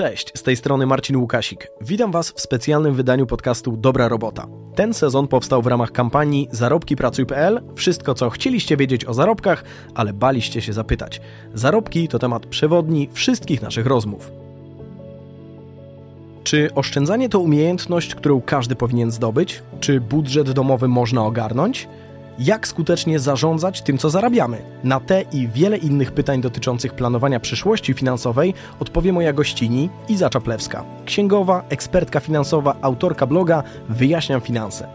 Cześć, 0.00 0.32
z 0.34 0.42
tej 0.42 0.56
strony 0.56 0.86
Marcin 0.86 1.16
Łukasik. 1.16 1.68
Witam 1.80 2.12
Was 2.12 2.30
w 2.30 2.40
specjalnym 2.40 2.94
wydaniu 2.94 3.26
podcastu 3.26 3.76
Dobra 3.76 4.08
Robota. 4.08 4.46
Ten 4.74 4.94
sezon 4.94 5.28
powstał 5.28 5.62
w 5.62 5.66
ramach 5.66 5.92
kampanii 5.92 6.48
zarobkipracuj.pl. 6.50 7.60
Wszystko, 7.74 8.14
co 8.14 8.30
chcieliście 8.30 8.76
wiedzieć 8.76 9.04
o 9.04 9.14
zarobkach, 9.14 9.64
ale 9.94 10.12
baliście 10.12 10.62
się 10.62 10.72
zapytać. 10.72 11.20
Zarobki 11.54 12.08
to 12.08 12.18
temat 12.18 12.46
przewodni 12.46 13.08
wszystkich 13.12 13.62
naszych 13.62 13.86
rozmów. 13.86 14.32
Czy 16.44 16.74
oszczędzanie 16.74 17.28
to 17.28 17.40
umiejętność, 17.40 18.14
którą 18.14 18.40
każdy 18.40 18.76
powinien 18.76 19.10
zdobyć? 19.10 19.62
Czy 19.80 20.00
budżet 20.00 20.50
domowy 20.50 20.88
można 20.88 21.24
ogarnąć? 21.24 21.88
Jak 22.40 22.68
skutecznie 22.68 23.18
zarządzać 23.18 23.82
tym, 23.82 23.98
co 23.98 24.10
zarabiamy? 24.10 24.58
Na 24.84 25.00
te 25.00 25.22
i 25.22 25.48
wiele 25.48 25.76
innych 25.76 26.12
pytań 26.12 26.40
dotyczących 26.40 26.94
planowania 26.94 27.40
przyszłości 27.40 27.94
finansowej 27.94 28.54
odpowie 28.80 29.12
moja 29.12 29.32
gościni 29.32 29.90
Iza 30.08 30.30
Czaplewska, 30.30 30.84
księgowa, 31.04 31.64
ekspertka 31.68 32.20
finansowa, 32.20 32.76
autorka 32.82 33.26
bloga 33.26 33.62
Wyjaśniam 33.88 34.40
Finanse. 34.40 34.88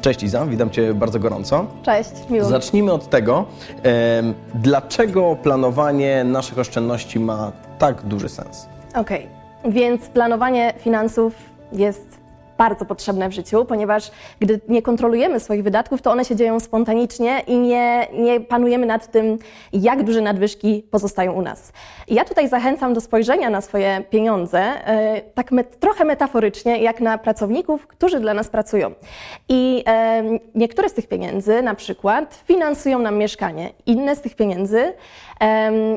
Cześć 0.00 0.22
Iza, 0.22 0.46
witam 0.46 0.70
Cię 0.70 0.94
bardzo 0.94 1.18
gorąco. 1.18 1.66
Cześć, 1.82 2.10
miło. 2.30 2.48
Zacznijmy 2.48 2.92
od 2.92 3.10
tego, 3.10 3.44
dlaczego 4.54 5.36
planowanie 5.42 6.24
naszych 6.24 6.58
oszczędności 6.58 7.20
ma 7.20 7.52
tak 7.78 8.02
duży 8.02 8.28
sens? 8.28 8.68
Okej, 8.94 9.28
więc 9.64 10.08
planowanie 10.08 10.74
finansów 10.78 11.34
jest 11.72 12.15
bardzo 12.58 12.84
potrzebne 12.84 13.28
w 13.28 13.32
życiu, 13.32 13.64
ponieważ 13.64 14.10
gdy 14.40 14.60
nie 14.68 14.82
kontrolujemy 14.82 15.40
swoich 15.40 15.62
wydatków, 15.62 16.02
to 16.02 16.10
one 16.10 16.24
się 16.24 16.36
dzieją 16.36 16.60
spontanicznie 16.60 17.40
i 17.46 17.58
nie, 17.58 18.06
nie 18.12 18.40
panujemy 18.40 18.86
nad 18.86 19.10
tym, 19.10 19.38
jak 19.72 20.02
duże 20.02 20.20
nadwyżki 20.20 20.86
pozostają 20.90 21.32
u 21.32 21.42
nas. 21.42 21.72
I 22.08 22.14
ja 22.14 22.24
tutaj 22.24 22.48
zachęcam 22.48 22.94
do 22.94 23.00
spojrzenia 23.00 23.50
na 23.50 23.60
swoje 23.60 24.04
pieniądze, 24.10 24.60
e, 24.60 25.20
tak 25.34 25.52
met, 25.52 25.80
trochę 25.80 26.04
metaforycznie, 26.04 26.78
jak 26.82 27.00
na 27.00 27.18
pracowników, 27.18 27.86
którzy 27.86 28.20
dla 28.20 28.34
nas 28.34 28.48
pracują. 28.48 28.90
I 29.48 29.84
e, 29.86 30.22
niektóre 30.54 30.88
z 30.88 30.92
tych 30.92 31.08
pieniędzy, 31.08 31.62
na 31.62 31.74
przykład, 31.74 32.34
finansują 32.44 32.98
nam 32.98 33.16
mieszkanie, 33.16 33.70
inne 33.86 34.16
z 34.16 34.20
tych 34.20 34.36
pieniędzy 34.36 34.92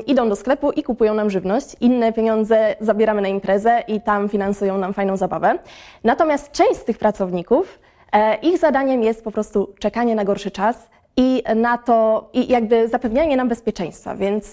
idą 0.06 0.28
do 0.28 0.36
sklepu 0.36 0.70
i 0.70 0.82
kupują 0.82 1.14
nam 1.14 1.30
żywność, 1.30 1.76
inne 1.80 2.12
pieniądze 2.12 2.76
zabieramy 2.80 3.22
na 3.22 3.28
imprezę 3.28 3.82
i 3.88 4.00
tam 4.00 4.28
finansują 4.28 4.78
nam 4.78 4.94
fajną 4.94 5.16
zabawę. 5.16 5.58
Natomiast 6.04 6.49
część 6.52 6.80
z 6.80 6.84
tych 6.84 6.98
pracowników, 6.98 7.78
e, 8.12 8.36
ich 8.36 8.58
zadaniem 8.58 9.02
jest 9.02 9.24
po 9.24 9.30
prostu 9.30 9.74
czekanie 9.78 10.14
na 10.14 10.24
gorszy 10.24 10.50
czas 10.50 10.90
i 11.16 11.42
na 11.56 11.78
to, 11.78 12.28
i 12.32 12.48
jakby 12.48 12.88
zapewnianie 12.88 13.36
nam 13.36 13.48
bezpieczeństwa, 13.48 14.16
więc 14.16 14.52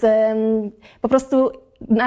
po 1.00 1.08
prostu 1.08 1.50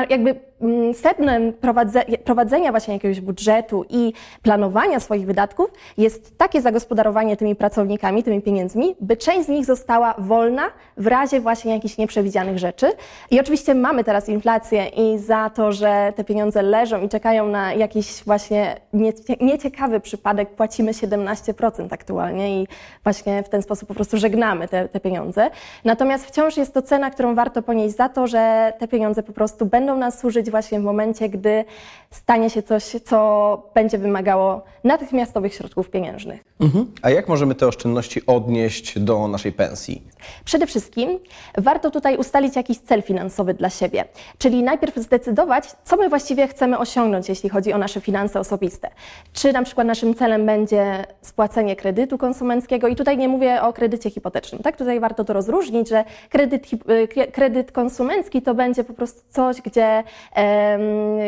jakby 0.09 0.50
sednem 0.93 1.53
prowadze, 1.53 2.03
prowadzenia 2.23 2.71
właśnie 2.71 2.93
jakiegoś 2.93 3.21
budżetu 3.21 3.85
i 3.89 4.13
planowania 4.41 4.99
swoich 4.99 5.25
wydatków 5.25 5.73
jest 5.97 6.37
takie 6.37 6.61
zagospodarowanie 6.61 7.37
tymi 7.37 7.55
pracownikami, 7.55 8.23
tymi 8.23 8.41
pieniędzmi, 8.41 8.95
by 8.99 9.17
część 9.17 9.45
z 9.45 9.49
nich 9.49 9.65
została 9.65 10.15
wolna 10.17 10.63
w 10.97 11.07
razie 11.07 11.39
właśnie 11.39 11.73
jakichś 11.73 11.97
nieprzewidzianych 11.97 12.57
rzeczy. 12.57 12.91
I 13.31 13.39
oczywiście 13.39 13.75
mamy 13.75 14.03
teraz 14.03 14.29
inflację 14.29 14.87
i 14.87 15.19
za 15.19 15.49
to, 15.49 15.71
że 15.71 16.13
te 16.15 16.23
pieniądze 16.23 16.61
leżą 16.61 17.01
i 17.01 17.09
czekają 17.09 17.47
na 17.47 17.73
jakiś 17.73 18.23
właśnie 18.23 18.75
niecie, 18.93 19.35
nieciekawy 19.41 19.99
przypadek, 19.99 20.49
płacimy 20.49 20.91
17% 20.91 21.87
aktualnie 21.91 22.61
i 22.61 22.67
właśnie 23.03 23.43
w 23.43 23.49
ten 23.49 23.61
sposób 23.61 23.87
po 23.87 23.93
prostu 23.93 24.17
żegnamy 24.17 24.67
te, 24.67 24.89
te 24.89 24.99
pieniądze. 24.99 25.49
Natomiast 25.85 26.25
wciąż 26.25 26.57
jest 26.57 26.73
to 26.73 26.81
cena, 26.81 27.11
którą 27.11 27.35
warto 27.35 27.61
ponieść 27.61 27.95
za 27.95 28.09
to, 28.09 28.27
że 28.27 28.73
te 28.79 28.87
pieniądze 28.87 29.23
po 29.23 29.33
prostu 29.33 29.65
będą 29.65 29.97
nas 29.97 30.19
służyć 30.19 30.50
właśnie 30.51 30.79
w 30.79 30.83
momencie, 30.83 31.29
gdy 31.29 31.65
stanie 32.11 32.49
się 32.49 32.63
coś, 32.63 32.83
co 33.05 33.69
będzie 33.73 33.97
wymagało 33.97 34.61
natychmiastowych 34.83 35.53
środków 35.53 35.89
pieniężnych. 35.89 36.43
Mhm. 36.59 36.91
A 37.01 37.09
jak 37.09 37.27
możemy 37.27 37.55
te 37.55 37.67
oszczędności 37.67 38.25
odnieść 38.25 38.99
do 38.99 39.27
naszej 39.27 39.51
pensji? 39.51 40.03
Przede 40.45 40.67
wszystkim 40.67 41.19
warto 41.57 41.91
tutaj 41.91 42.17
ustalić 42.17 42.55
jakiś 42.55 42.77
cel 42.77 43.01
finansowy 43.01 43.53
dla 43.53 43.69
siebie, 43.69 44.05
czyli 44.37 44.63
najpierw 44.63 44.95
zdecydować, 44.95 45.63
co 45.83 45.95
my 45.97 46.09
właściwie 46.09 46.47
chcemy 46.47 46.77
osiągnąć, 46.77 47.29
jeśli 47.29 47.49
chodzi 47.49 47.73
o 47.73 47.77
nasze 47.77 48.01
finanse 48.01 48.39
osobiste. 48.39 48.89
Czy 49.33 49.53
na 49.53 49.63
przykład 49.63 49.87
naszym 49.87 50.15
celem 50.15 50.45
będzie 50.45 51.05
spłacenie 51.21 51.75
kredytu 51.75 52.17
konsumenckiego 52.17 52.87
i 52.87 52.95
tutaj 52.95 53.17
nie 53.17 53.27
mówię 53.27 53.61
o 53.61 53.73
kredycie 53.73 54.09
hipotecznym, 54.09 54.61
tak? 54.63 54.77
Tutaj 54.77 54.99
warto 54.99 55.23
to 55.23 55.33
rozróżnić, 55.33 55.89
że 55.89 56.03
kredyt, 56.29 56.73
y, 56.73 56.77
kre- 57.07 57.31
kredyt 57.31 57.71
konsumencki 57.71 58.41
to 58.41 58.53
będzie 58.55 58.83
po 58.83 58.93
prostu 58.93 59.21
coś, 59.29 59.61
gdzie 59.61 60.03
em, 60.33 60.40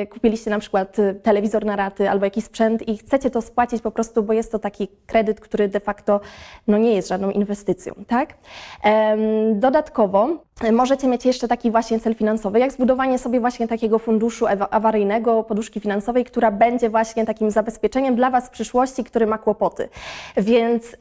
kupiliście 0.09 0.49
na 0.51 0.59
przykład 0.59 0.97
telewizor 1.23 1.65
na 1.65 1.75
raty 1.75 2.09
albo 2.09 2.25
jakiś 2.25 2.45
sprzęt 2.45 2.87
i 2.87 2.97
chcecie 2.97 3.29
to 3.29 3.41
spłacić 3.41 3.81
po 3.81 3.91
prostu, 3.91 4.23
bo 4.23 4.33
jest 4.33 4.51
to 4.51 4.59
taki 4.59 4.87
kredyt, 5.05 5.39
który 5.39 5.67
de 5.67 5.79
facto 5.79 6.19
no, 6.67 6.77
nie 6.77 6.93
jest 6.95 7.07
żadną 7.07 7.31
inwestycją, 7.31 7.93
tak? 8.07 8.33
Dodatkowo 9.53 10.29
e, 10.63 10.71
możecie 10.71 11.07
mieć 11.07 11.25
jeszcze 11.25 11.47
taki 11.47 11.71
właśnie 11.71 11.99
cel 11.99 12.15
finansowy, 12.15 12.59
jak 12.59 12.71
zbudowanie 12.71 13.19
sobie 13.19 13.39
właśnie 13.39 13.67
takiego 13.67 13.99
funduszu 13.99 14.45
awaryjnego, 14.71 15.43
poduszki 15.43 15.79
finansowej, 15.79 16.25
która 16.25 16.51
będzie 16.51 16.89
właśnie 16.89 17.25
takim 17.25 17.51
zabezpieczeniem 17.51 18.15
dla 18.15 18.29
Was 18.29 18.47
w 18.47 18.49
przyszłości, 18.49 19.03
który 19.03 19.27
ma 19.27 19.37
kłopoty. 19.37 19.89
Więc 20.37 20.95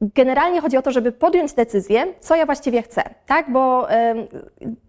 Generalnie 0.00 0.60
chodzi 0.60 0.76
o 0.76 0.82
to, 0.82 0.90
żeby 0.90 1.12
podjąć 1.12 1.52
decyzję, 1.52 2.06
co 2.20 2.36
ja 2.36 2.46
właściwie 2.46 2.82
chcę, 2.82 3.02
tak? 3.26 3.52
Bo 3.52 3.86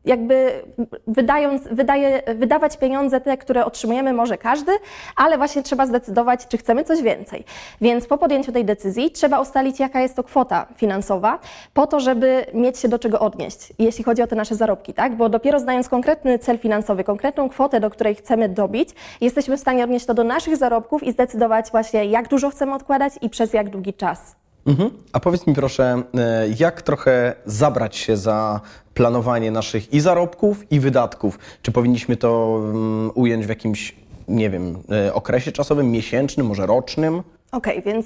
jakby 0.05 0.63
wydając, 1.07 1.61
wydaje, 1.71 2.21
wydawać 2.35 2.77
pieniądze 2.77 3.21
te, 3.21 3.37
które 3.37 3.65
otrzymujemy 3.65 4.13
może 4.13 4.37
każdy, 4.37 4.71
ale 5.15 5.37
właśnie 5.37 5.63
trzeba 5.63 5.85
zdecydować, 5.85 6.47
czy 6.47 6.57
chcemy 6.57 6.83
coś 6.83 7.01
więcej. 7.01 7.45
Więc 7.81 8.07
po 8.07 8.17
podjęciu 8.17 8.51
tej 8.51 8.65
decyzji 8.65 9.11
trzeba 9.11 9.41
ustalić, 9.41 9.79
jaka 9.79 10.01
jest 10.01 10.15
to 10.15 10.23
kwota 10.23 10.67
finansowa, 10.75 11.39
po 11.73 11.87
to, 11.87 11.99
żeby 11.99 12.45
mieć 12.53 12.79
się 12.79 12.87
do 12.87 12.99
czego 12.99 13.19
odnieść, 13.19 13.73
jeśli 13.79 14.03
chodzi 14.03 14.21
o 14.21 14.27
te 14.27 14.35
nasze 14.35 14.55
zarobki, 14.55 14.93
tak? 14.93 15.15
Bo 15.15 15.29
dopiero 15.29 15.59
znając 15.59 15.89
konkretny 15.89 16.39
cel 16.39 16.57
finansowy, 16.57 17.03
konkretną 17.03 17.49
kwotę, 17.49 17.79
do 17.79 17.89
której 17.89 18.15
chcemy 18.15 18.49
dobić, 18.49 18.89
jesteśmy 19.21 19.57
w 19.57 19.59
stanie 19.59 19.83
odnieść 19.83 20.05
to 20.05 20.13
do 20.13 20.23
naszych 20.23 20.57
zarobków 20.57 21.03
i 21.03 21.11
zdecydować 21.11 21.71
właśnie, 21.71 22.05
jak 22.05 22.27
dużo 22.27 22.49
chcemy 22.49 22.73
odkładać 22.73 23.13
i 23.21 23.29
przez 23.29 23.53
jak 23.53 23.69
długi 23.69 23.93
czas. 23.93 24.35
Mhm. 24.67 24.89
A 25.13 25.19
powiedz 25.19 25.47
mi 25.47 25.53
proszę, 25.53 26.01
e, 26.17 26.47
jak 26.59 26.81
trochę 26.81 27.33
zabrać 27.45 27.95
się 27.95 28.17
za 28.17 28.61
planowanie 28.93 29.51
naszych 29.51 29.93
i 29.93 29.99
zarobków, 29.99 30.71
i 30.71 30.79
wydatków? 30.79 31.39
Czy 31.61 31.71
powinniśmy 31.71 32.17
to 32.17 32.59
mm, 32.59 33.11
ująć 33.15 33.45
w 33.45 33.49
jakimś, 33.49 33.95
nie 34.27 34.49
wiem, 34.49 34.77
e, 34.91 35.13
okresie 35.13 35.51
czasowym, 35.51 35.91
miesięcznym, 35.91 36.47
może 36.47 36.65
rocznym? 36.65 37.23
Okej, 37.51 37.81
więc 37.81 38.05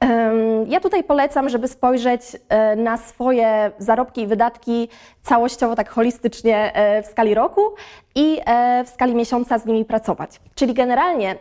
em, 0.00 0.36
ja 0.68 0.80
tutaj 0.80 1.04
polecam, 1.04 1.48
żeby 1.48 1.68
spojrzeć 1.68 2.22
e, 2.48 2.76
na 2.76 2.96
swoje 2.96 3.70
zarobki 3.78 4.20
i 4.22 4.26
wydatki 4.26 4.88
całościowo, 5.22 5.76
tak 5.76 5.90
holistycznie 5.90 6.74
e, 6.74 7.02
w 7.02 7.06
skali 7.06 7.34
roku 7.34 7.60
i 8.14 8.40
w 8.84 8.88
skali 8.88 9.14
miesiąca 9.14 9.58
z 9.58 9.66
nimi 9.66 9.84
pracować. 9.84 10.40
Czyli 10.54 10.74
generalnie 10.74 11.36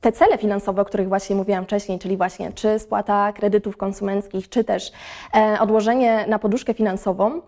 te 0.00 0.12
cele 0.12 0.38
finansowe, 0.38 0.82
o 0.82 0.84
których 0.84 1.08
właśnie 1.08 1.36
mówiłam 1.36 1.64
wcześniej, 1.64 1.98
czyli 1.98 2.16
właśnie 2.16 2.52
czy 2.52 2.78
spłata 2.78 3.32
kredytów 3.32 3.76
konsumenckich, 3.76 4.48
czy 4.48 4.64
też 4.64 4.92
e, 5.36 5.56
odłożenie 5.60 6.24
na 6.28 6.38
poduszkę 6.38 6.74
finansową, 6.74 7.40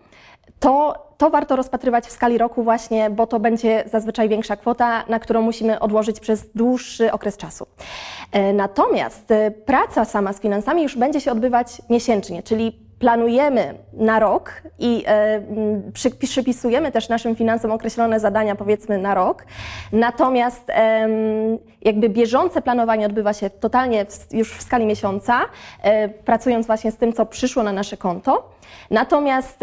to, 0.60 0.94
to 1.18 1.30
warto 1.30 1.56
rozpatrywać 1.56 2.06
w 2.06 2.10
skali 2.10 2.38
roku 2.38 2.62
właśnie, 2.62 3.10
bo 3.10 3.26
to 3.26 3.40
będzie 3.40 3.84
zazwyczaj 3.86 4.28
większa 4.28 4.56
kwota, 4.56 5.04
na 5.08 5.18
którą 5.18 5.42
musimy 5.42 5.80
odłożyć 5.80 6.20
przez 6.20 6.50
dłuższy 6.54 7.12
okres 7.12 7.36
czasu. 7.36 7.66
E, 8.32 8.52
Natomiast 8.52 9.30
e, 9.30 9.50
praca 9.50 10.04
sama 10.04 10.32
z 10.32 10.40
finansami 10.40 10.82
już 10.82 10.96
będzie 10.96 11.20
się 11.20 11.32
odbywać 11.32 11.82
miesięcznie, 11.90 12.42
czyli 12.42 12.89
planujemy 13.00 13.74
na 13.92 14.18
rok 14.18 14.62
i 14.78 15.04
e, 15.06 15.42
przy, 15.92 16.10
przypisujemy 16.10 16.92
też 16.92 17.08
naszym 17.08 17.36
finansom 17.36 17.70
określone 17.70 18.20
zadania, 18.20 18.54
powiedzmy, 18.54 18.98
na 18.98 19.14
rok. 19.14 19.46
Natomiast 19.92 20.72
jakby 21.82 22.08
bieżące 22.08 22.62
planowanie 22.62 23.06
odbywa 23.06 23.32
się 23.32 23.50
totalnie 23.50 24.04
w, 24.04 24.32
już 24.32 24.52
w 24.52 24.62
skali 24.62 24.86
miesiąca, 24.86 25.40
e, 25.82 26.08
pracując 26.08 26.66
właśnie 26.66 26.92
z 26.92 26.96
tym, 26.96 27.12
co 27.12 27.26
przyszło 27.26 27.62
na 27.62 27.72
nasze 27.72 27.96
konto. 27.96 28.59
Natomiast 28.90 29.58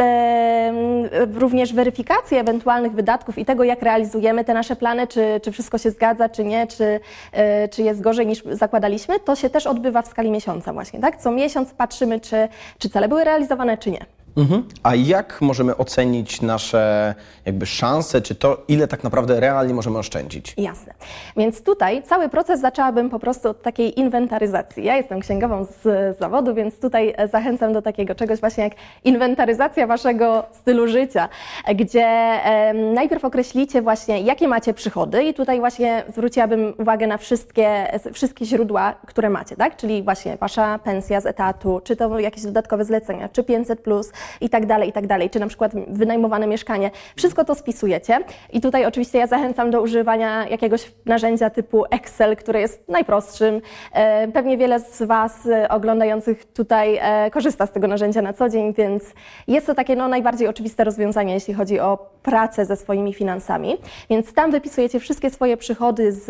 również 1.34 1.74
weryfikację 1.74 2.40
ewentualnych 2.40 2.92
wydatków 2.92 3.38
i 3.38 3.46
tego, 3.46 3.64
jak 3.64 3.82
realizujemy 3.82 4.44
te 4.44 4.54
nasze 4.54 4.76
plany, 4.76 5.08
czy, 5.08 5.40
czy 5.44 5.52
wszystko 5.52 5.78
się 5.78 5.92
zgadza, 5.92 6.30
czy 6.30 6.44
nie, 6.44 6.68
czy, 6.68 7.00
e, 7.32 7.68
czy 7.68 7.84
jest 7.84 8.02
gorzej 8.02 8.28
niż 8.28 8.44
zakładaliśmy, 8.52 9.20
to 9.20 9.36
się 9.36 9.50
też 9.50 9.68
odbywa 9.68 10.02
w 10.02 10.08
skali 10.08 10.32
miesiąca 10.32 10.74
właśnie, 10.74 11.00
tak? 11.00 11.18
Co 11.18 11.32
miesiąc 11.32 11.74
patrzymy, 11.74 12.20
czy, 12.20 12.48
czy 12.78 12.90
cele 12.90 13.08
były 13.08 13.24
realizowane, 13.24 13.78
czy 13.78 13.92
nie. 13.92 14.17
Mhm. 14.38 14.64
A 14.84 14.96
jak 14.96 15.42
możemy 15.42 15.78
ocenić 15.78 16.42
nasze 16.42 17.16
jakby 17.46 17.66
szanse, 17.66 18.22
czy 18.22 18.36
to, 18.36 18.64
ile 18.68 18.88
tak 18.88 19.04
naprawdę 19.04 19.40
realnie 19.40 19.74
możemy 19.74 19.98
oszczędzić? 19.98 20.54
Jasne. 20.58 20.94
Więc 21.38 21.64
tutaj 21.64 22.04
cały 22.04 22.30
proces 22.30 22.62
zaczęłabym 22.62 23.10
po 23.10 23.20
prostu 23.20 23.50
od 23.50 23.62
takiej 23.62 24.00
inwentaryzacji. 24.00 24.84
Ja 24.84 24.98
jestem 24.98 25.20
księgową 25.20 25.66
z 25.66 26.18
zawodu, 26.20 26.56
więc 26.56 26.80
tutaj 26.80 27.14
e, 27.18 27.28
zachęcam 27.28 27.74
do 27.74 27.82
takiego 27.82 28.16
czegoś 28.16 28.40
właśnie 28.40 28.64
jak 28.64 28.74
inwentaryzacja 29.04 29.88
waszego 29.88 30.44
stylu 30.52 30.88
życia, 30.88 31.30
gdzie 31.76 32.06
e, 32.06 32.74
najpierw 32.74 33.26
określicie 33.26 33.82
właśnie, 33.82 34.22
jakie 34.22 34.48
macie 34.48 34.74
przychody 34.74 35.24
i 35.24 35.34
tutaj 35.34 35.60
właśnie 35.60 36.04
zwróciłabym 36.14 36.74
uwagę 36.78 37.08
na 37.08 37.18
wszystkie, 37.18 38.00
wszystkie 38.14 38.46
źródła, 38.46 38.94
które 39.08 39.30
macie, 39.30 39.56
tak? 39.56 39.78
Czyli 39.78 40.04
właśnie 40.04 40.38
wasza 40.38 40.80
pensja 40.80 41.22
z 41.22 41.26
etatu, 41.26 41.82
czy 41.84 41.96
to 41.96 42.20
jakieś 42.20 42.44
dodatkowe 42.44 42.86
zlecenia, 42.86 43.30
czy 43.30 43.44
500 43.44 43.82
plus, 43.82 44.12
i 44.42 44.50
tak 44.50 44.66
dalej, 44.66 44.90
i 44.90 44.92
tak 44.92 45.08
dalej, 45.08 45.30
czy 45.30 45.40
na 45.40 45.48
przykład 45.48 45.72
wynajmowane 45.88 46.48
mieszkanie. 46.48 46.92
Wszystko 47.16 47.46
to 47.46 47.56
spisujecie 47.56 48.20
i 48.54 48.62
tutaj 48.62 48.86
oczywiście 48.86 49.18
ja 49.18 49.28
zachęcam 49.28 49.72
do 49.72 49.82
używania 49.82 50.48
jakiegoś 50.48 50.92
narzędzia 51.06 51.50
typu 51.50 51.84
Excel, 51.92 52.36
które 52.36 52.62
jest 52.62 52.90
najprostszym. 52.90 53.62
E, 53.94 54.28
pewnie 54.28 54.58
wiele 54.58 54.80
z 54.80 55.04
Was 55.04 55.46
e, 55.46 55.70
oglądających 55.70 56.46
tutaj 56.46 57.00
e, 57.02 57.32
korzysta 57.32 57.66
z 57.66 57.72
tego 57.72 57.88
narzędzia 57.88 58.22
na 58.22 58.34
co 58.34 58.50
dzień, 58.50 58.74
więc 58.74 59.04
jest 59.48 59.68
to 59.68 59.76
takie 59.76 59.96
no, 59.96 60.08
najbardziej 60.08 60.48
oczywiste 60.48 60.84
rozwiązanie, 60.84 61.34
jeśli 61.34 61.54
chodzi 61.54 61.80
o 61.80 62.10
pracę 62.24 62.66
ze 62.66 62.76
swoimi 62.76 63.14
finansami. 63.14 63.78
Więc 64.10 64.34
tam 64.34 64.52
wypisujecie 64.52 65.00
wszystkie 65.00 65.30
swoje 65.30 65.58
przychody 65.58 66.12
z, 66.12 66.26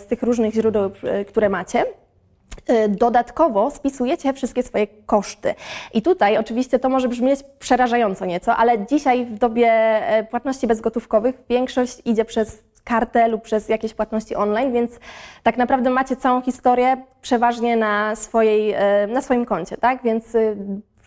z 0.00 0.06
tych 0.06 0.22
różnych 0.22 0.54
źródeł, 0.54 0.90
które 1.26 1.48
macie. 1.48 2.01
Y, 2.70 2.88
dodatkowo 2.88 3.70
spisujecie 3.70 4.32
wszystkie 4.32 4.62
swoje 4.62 4.86
koszty. 4.86 5.54
I 5.94 6.02
tutaj 6.02 6.38
oczywiście 6.38 6.78
to 6.78 6.88
może 6.88 7.08
brzmieć 7.08 7.40
przerażająco 7.58 8.26
nieco, 8.26 8.56
ale 8.56 8.86
dzisiaj 8.86 9.24
w 9.24 9.38
dobie 9.38 9.68
e, 9.68 10.24
płatności 10.24 10.66
bezgotówkowych 10.66 11.34
większość 11.48 12.02
idzie 12.04 12.24
przez 12.24 12.62
kartę 12.84 13.28
lub 13.28 13.42
przez 13.42 13.68
jakieś 13.68 13.94
płatności 13.94 14.34
online, 14.34 14.72
więc 14.72 14.98
tak 15.42 15.56
naprawdę 15.56 15.90
macie 15.90 16.16
całą 16.16 16.42
historię 16.42 17.04
przeważnie 17.22 17.76
na, 17.76 18.16
swojej, 18.16 18.72
e, 18.72 19.06
na 19.06 19.22
swoim 19.22 19.44
koncie, 19.44 19.76
tak? 19.76 20.02
Więc 20.02 20.34
y, 20.34 20.56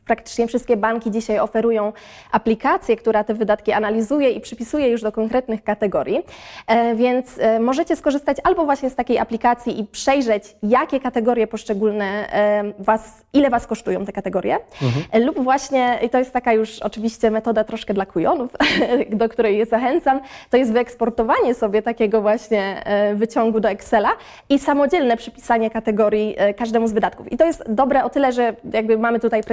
praktycznie 0.06 0.48
wszystkie 0.48 0.78
banki 0.78 1.12
dzisiaj 1.12 1.40
oferują 1.40 1.94
aplikację, 2.32 2.96
która 2.96 3.24
te 3.24 3.34
wydatki 3.34 3.72
analizuje 3.72 4.30
i 4.30 4.42
przypisuje 4.42 4.88
już 4.88 5.02
do 5.02 5.12
konkretnych 5.12 5.64
kategorii, 5.64 6.22
e, 6.68 6.96
więc 6.96 7.40
e, 7.40 7.60
możecie 7.60 7.96
skorzystać 7.96 8.38
albo 8.44 8.66
właśnie 8.66 8.90
z 8.90 8.96
takiej 8.96 9.20
aplikacji 9.20 9.80
i 9.80 9.86
przejrzeć, 9.86 10.56
jakie 10.64 11.00
kategorie 11.00 11.48
poszczególne 11.48 12.34
e, 12.34 12.64
was, 12.80 13.24
ile 13.34 13.50
was 13.50 13.68
kosztują 13.68 14.06
te 14.06 14.12
kategorie, 14.12 14.58
mhm. 14.82 15.26
lub 15.26 15.44
właśnie, 15.44 16.00
i 16.02 16.10
to 16.10 16.18
jest 16.18 16.34
taka 16.34 16.54
już 16.54 16.80
oczywiście 16.80 17.32
metoda 17.32 17.64
troszkę 17.64 17.94
dla 17.94 18.06
kujonów, 18.06 18.52
do 19.10 19.30
której 19.30 19.58
je 19.58 19.66
zachęcam, 19.66 20.20
to 20.50 20.58
jest 20.58 20.74
wyeksportowanie 20.74 21.54
sobie 21.54 21.82
takiego 21.82 22.22
właśnie 22.22 22.84
wyciągu 23.16 23.60
do 23.60 23.70
Excela 23.70 24.10
i 24.50 24.60
samodzielne 24.60 25.18
przypisanie 25.18 25.70
kategorii 25.70 26.36
każdemu 26.58 26.88
z 26.88 26.94
wydatków. 26.94 27.32
I 27.32 27.38
to 27.38 27.46
jest 27.46 27.64
dobre 27.68 28.04
o 28.04 28.10
tyle, 28.10 28.32
że 28.32 28.56
jakby 28.74 28.98
mamy 28.98 29.20
tutaj 29.20 29.44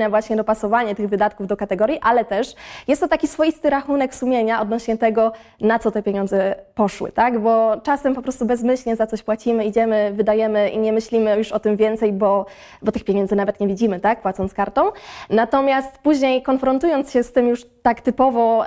precyzyjne 0.00 0.10
właśnie 0.10 0.36
dopasowanie 0.36 0.94
tych 0.94 1.08
wydatków 1.08 1.46
do 1.46 1.56
kategorii, 1.56 1.98
ale 2.02 2.24
też 2.24 2.54
jest 2.88 3.00
to 3.00 3.08
taki 3.08 3.28
swoisty 3.28 3.70
rachunek 3.70 4.14
sumienia 4.14 4.60
odnośnie 4.60 4.96
tego, 4.96 5.32
na 5.60 5.78
co 5.78 5.90
te 5.90 6.02
pieniądze 6.02 6.54
poszły, 6.74 7.12
tak? 7.12 7.38
Bo 7.38 7.80
czasem 7.82 8.14
po 8.14 8.22
prostu 8.22 8.46
bezmyślnie 8.46 8.96
za 8.96 9.06
coś 9.06 9.22
płacimy, 9.22 9.64
idziemy, 9.64 10.12
wydajemy 10.14 10.70
i 10.70 10.78
nie 10.78 10.92
myślimy 10.92 11.36
już 11.38 11.52
o 11.52 11.60
tym 11.60 11.76
więcej, 11.76 12.12
bo, 12.12 12.46
bo 12.82 12.92
tych 12.92 13.04
pieniędzy 13.04 13.36
nawet 13.36 13.60
nie 13.60 13.66
widzimy, 13.66 14.00
tak? 14.00 14.20
Płacąc 14.20 14.54
kartą. 14.54 14.92
Natomiast 15.30 15.98
później 16.02 16.42
konfrontując 16.42 17.12
się 17.12 17.22
z 17.22 17.32
tym 17.32 17.48
już 17.48 17.66
tak 17.82 18.00
typowo 18.00 18.64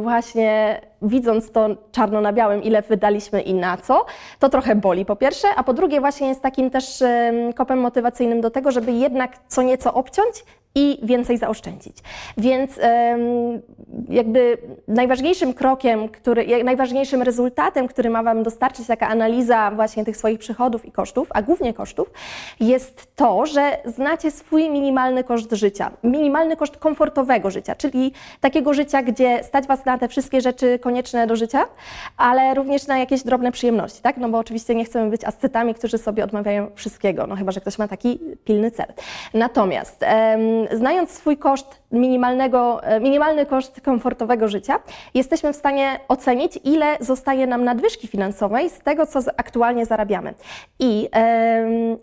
właśnie 0.00 0.80
widząc 1.02 1.52
to 1.52 1.68
czarno 1.92 2.20
na 2.20 2.32
białym, 2.32 2.62
ile 2.62 2.82
wydaliśmy 2.82 3.40
i 3.40 3.54
na 3.54 3.76
co, 3.76 4.04
to 4.38 4.48
trochę 4.48 4.74
boli 4.74 5.04
po 5.04 5.16
pierwsze, 5.16 5.48
a 5.56 5.64
po 5.64 5.72
drugie 5.72 6.00
właśnie 6.00 6.28
jest 6.28 6.42
takim 6.42 6.70
też 6.70 7.04
kopem 7.54 7.78
motywacyjnym 7.78 8.40
do 8.40 8.50
tego, 8.50 8.70
żeby 8.70 8.92
jednak 8.92 9.38
co 9.48 9.62
nieco 9.62 9.94
obciąć 9.94 10.44
i 10.78 10.98
więcej 11.02 11.38
zaoszczędzić. 11.38 11.96
Więc 12.36 12.80
jakby 14.08 14.58
najważniejszym 14.88 15.54
krokiem, 15.54 16.08
który, 16.08 16.64
najważniejszym 16.64 17.22
rezultatem, 17.22 17.88
który 17.88 18.10
ma 18.10 18.22
Wam 18.22 18.42
dostarczyć 18.42 18.86
taka 18.86 19.08
analiza 19.08 19.70
właśnie 19.70 20.04
tych 20.04 20.16
swoich 20.16 20.38
przychodów 20.38 20.84
i 20.84 20.92
kosztów, 20.92 21.28
a 21.34 21.42
głównie 21.42 21.74
kosztów, 21.74 22.10
jest 22.60 23.16
to, 23.16 23.46
że 23.46 23.78
znacie 23.84 24.30
swój 24.30 24.70
minimalny 24.70 25.24
koszt 25.24 25.52
życia, 25.52 25.90
minimalny 26.02 26.56
koszt 26.56 26.76
komfortowego 26.76 27.50
życia, 27.50 27.74
czyli 27.74 28.12
takiego 28.40 28.74
życia, 28.74 29.02
gdzie 29.02 29.44
stać 29.44 29.66
Was 29.66 29.84
na 29.84 29.98
te 29.98 30.08
wszystkie 30.08 30.40
rzeczy 30.40 30.78
konieczne 30.86 31.26
do 31.26 31.36
życia, 31.36 31.64
ale 32.16 32.54
również 32.54 32.86
na 32.86 32.98
jakieś 32.98 33.22
drobne 33.22 33.52
przyjemności, 33.52 34.02
tak? 34.02 34.16
No 34.16 34.28
bo 34.28 34.38
oczywiście 34.38 34.74
nie 34.74 34.84
chcemy 34.84 35.10
być 35.10 35.24
ascetami, 35.24 35.74
którzy 35.74 35.98
sobie 35.98 36.24
odmawiają 36.24 36.70
wszystkiego, 36.74 37.26
no 37.26 37.36
chyba, 37.36 37.52
że 37.52 37.60
ktoś 37.60 37.78
ma 37.78 37.88
taki 37.88 38.20
pilny 38.44 38.70
cel. 38.70 38.86
Natomiast 39.34 40.04
znając 40.72 41.10
swój 41.10 41.36
koszt 41.36 41.80
minimalnego, 41.92 42.82
e, 42.84 43.00
minimalny 43.00 43.46
koszt 43.46 43.80
komfortowego 43.80 44.48
życia, 44.48 44.78
jesteśmy 45.14 45.52
w 45.52 45.56
stanie 45.56 46.00
ocenić, 46.08 46.58
ile 46.64 46.96
zostaje 47.00 47.46
nam 47.46 47.64
nadwyżki 47.64 48.08
finansowej 48.08 48.70
z 48.70 48.78
tego, 48.78 49.06
co 49.06 49.20
aktualnie 49.36 49.86
zarabiamy. 49.86 50.34
I, 50.78 51.08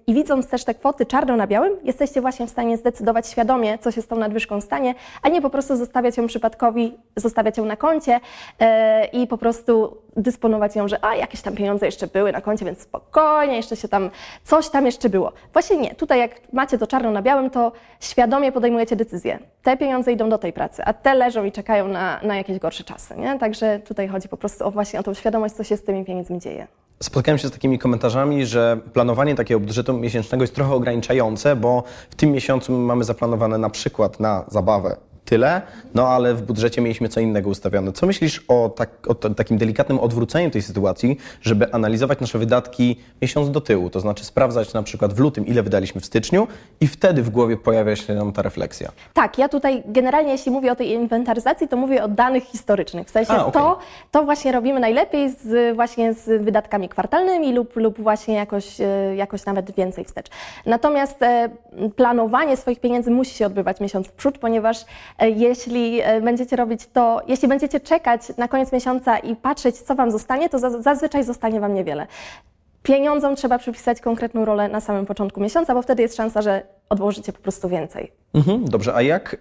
I 0.07 0.13
widząc 0.13 0.47
też 0.47 0.63
te 0.63 0.73
kwoty 0.73 1.05
czarno 1.05 1.37
na 1.37 1.47
białym, 1.47 1.73
jesteście 1.83 2.21
właśnie 2.21 2.47
w 2.47 2.49
stanie 2.49 2.77
zdecydować 2.77 3.27
świadomie, 3.27 3.77
co 3.77 3.91
się 3.91 4.01
z 4.01 4.07
tą 4.07 4.15
nadwyżką 4.15 4.61
stanie, 4.61 4.95
a 5.21 5.29
nie 5.29 5.41
po 5.41 5.49
prostu 5.49 5.75
zostawiać 5.75 6.17
ją 6.17 6.27
przypadkowi, 6.27 6.97
zostawiać 7.15 7.57
ją 7.57 7.65
na 7.65 7.75
koncie 7.75 8.11
yy, 8.59 8.67
i 9.13 9.27
po 9.27 9.37
prostu 9.37 9.97
dysponować 10.17 10.75
ją, 10.75 10.87
że 10.87 11.05
a 11.05 11.15
jakieś 11.15 11.41
tam 11.41 11.55
pieniądze 11.55 11.85
jeszcze 11.85 12.07
były 12.07 12.31
na 12.31 12.41
koncie, 12.41 12.65
więc 12.65 12.79
spokojnie, 12.79 13.55
jeszcze 13.55 13.75
się 13.75 13.87
tam, 13.87 14.09
coś 14.43 14.69
tam 14.69 14.85
jeszcze 14.85 15.09
było. 15.09 15.33
Właśnie 15.53 15.77
nie. 15.77 15.95
Tutaj 15.95 16.19
jak 16.19 16.53
macie 16.53 16.77
to 16.77 16.87
czarno 16.87 17.11
na 17.11 17.21
białym, 17.21 17.49
to 17.49 17.71
świadomie 17.99 18.51
podejmujecie 18.51 18.95
decyzję. 18.95 19.39
Te 19.63 19.77
pieniądze 19.77 20.11
idą 20.11 20.29
do 20.29 20.37
tej 20.37 20.53
pracy, 20.53 20.83
a 20.85 20.93
te 20.93 21.15
leżą 21.15 21.43
i 21.43 21.51
czekają 21.51 21.87
na, 21.87 22.19
na 22.23 22.37
jakieś 22.37 22.59
gorsze 22.59 22.83
czasy. 22.83 23.15
Nie? 23.15 23.39
Także 23.39 23.79
tutaj 23.79 24.07
chodzi 24.07 24.29
po 24.29 24.37
prostu 24.37 24.65
o 24.65 24.71
właśnie 24.71 24.99
o 24.99 25.03
tą 25.03 25.13
świadomość, 25.13 25.55
co 25.55 25.63
się 25.63 25.77
z 25.77 25.83
tymi 25.83 26.05
pieniędzmi 26.05 26.39
dzieje. 26.39 26.67
Spotkałem 27.03 27.37
się 27.37 27.47
z 27.47 27.51
takimi 27.51 27.79
komentarzami, 27.79 28.45
że 28.45 28.77
planowanie 28.93 29.35
takiego 29.35 29.59
budżetu 29.59 29.93
miesięcznego 29.93 30.43
jest 30.43 30.55
trochę 30.55 30.73
ograniczające, 30.73 31.55
bo 31.55 31.83
w 32.09 32.15
tym 32.15 32.31
miesiącu 32.31 32.71
mamy 32.71 33.03
zaplanowane 33.03 33.57
na 33.57 33.69
przykład 33.69 34.19
na 34.19 34.45
zabawę 34.47 34.95
tyle, 35.25 35.61
no 35.93 36.07
ale 36.07 36.33
w 36.33 36.41
budżecie 36.41 36.81
mieliśmy 36.81 37.09
co 37.09 37.19
innego 37.19 37.49
ustawione. 37.49 37.91
Co 37.91 38.05
myślisz 38.05 38.45
o, 38.47 38.69
tak, 38.69 38.89
o 39.07 39.15
takim 39.15 39.57
delikatnym 39.57 39.99
odwróceniu 39.99 40.51
tej 40.51 40.61
sytuacji, 40.61 41.17
żeby 41.41 41.73
analizować 41.73 42.19
nasze 42.19 42.39
wydatki 42.39 42.99
miesiąc 43.21 43.51
do 43.51 43.61
tyłu, 43.61 43.89
to 43.89 43.99
znaczy 43.99 44.25
sprawdzać 44.25 44.73
na 44.73 44.83
przykład 44.83 45.13
w 45.13 45.19
lutym, 45.19 45.45
ile 45.45 45.63
wydaliśmy 45.63 46.01
w 46.01 46.05
styczniu 46.05 46.47
i 46.81 46.87
wtedy 46.87 47.23
w 47.23 47.29
głowie 47.29 47.57
pojawia 47.57 47.95
się 47.95 48.13
nam 48.13 48.33
ta 48.33 48.41
refleksja? 48.41 48.91
Tak, 49.13 49.37
ja 49.37 49.49
tutaj 49.49 49.83
generalnie 49.85 50.31
jeśli 50.31 50.51
mówię 50.51 50.71
o 50.71 50.75
tej 50.75 50.91
inwentaryzacji, 50.91 51.67
to 51.67 51.77
mówię 51.77 52.03
o 52.03 52.07
danych 52.07 52.43
historycznych, 52.43 53.07
w 53.07 53.11
sensie 53.11 53.33
A, 53.33 53.45
okay. 53.45 53.61
to, 53.61 53.79
to 54.11 54.23
właśnie 54.23 54.51
robimy 54.51 54.79
najlepiej 54.79 55.29
z, 55.29 55.75
właśnie 55.75 56.13
z 56.13 56.43
wydatkami 56.43 56.89
kwartalnymi 56.89 57.53
lub, 57.53 57.75
lub 57.75 58.01
właśnie 58.01 58.35
jakoś, 58.35 58.81
e, 58.81 59.15
jakoś 59.15 59.45
nawet 59.45 59.71
więcej 59.71 60.05
wstecz. 60.05 60.27
Natomiast 60.65 61.23
e, 61.23 61.49
planowanie 61.95 62.57
swoich 62.57 62.79
pieniędzy 62.79 63.11
musi 63.11 63.35
się 63.35 63.45
odbywać 63.45 63.79
miesiąc 63.79 64.07
w 64.07 64.11
przód, 64.11 64.37
ponieważ 64.37 64.85
jeśli 65.19 66.01
e, 66.01 66.21
będziecie 66.21 66.55
robić 66.55 66.87
to, 66.87 67.21
jeśli 67.27 67.47
będziecie 67.47 67.79
czekać 67.79 68.21
na 68.37 68.47
koniec 68.47 68.71
miesiąca 68.71 69.17
i 69.17 69.35
patrzeć, 69.35 69.75
co 69.77 69.95
Wam 69.95 70.11
zostanie, 70.11 70.49
to 70.49 70.81
zazwyczaj 70.81 71.23
zostanie 71.23 71.59
Wam 71.59 71.73
niewiele. 71.73 72.07
Pieniądzom 72.83 73.35
trzeba 73.35 73.57
przypisać 73.57 74.01
konkretną 74.01 74.45
rolę 74.45 74.69
na 74.69 74.81
samym 74.81 75.05
początku 75.05 75.41
miesiąca, 75.41 75.73
bo 75.73 75.81
wtedy 75.81 76.01
jest 76.01 76.15
szansa, 76.15 76.41
że 76.41 76.61
odłożycie 76.89 77.33
po 77.33 77.39
prostu 77.39 77.69
więcej. 77.69 78.11
Mhm, 78.33 78.65
dobrze, 78.65 78.95
a 78.95 79.01
jak 79.01 79.37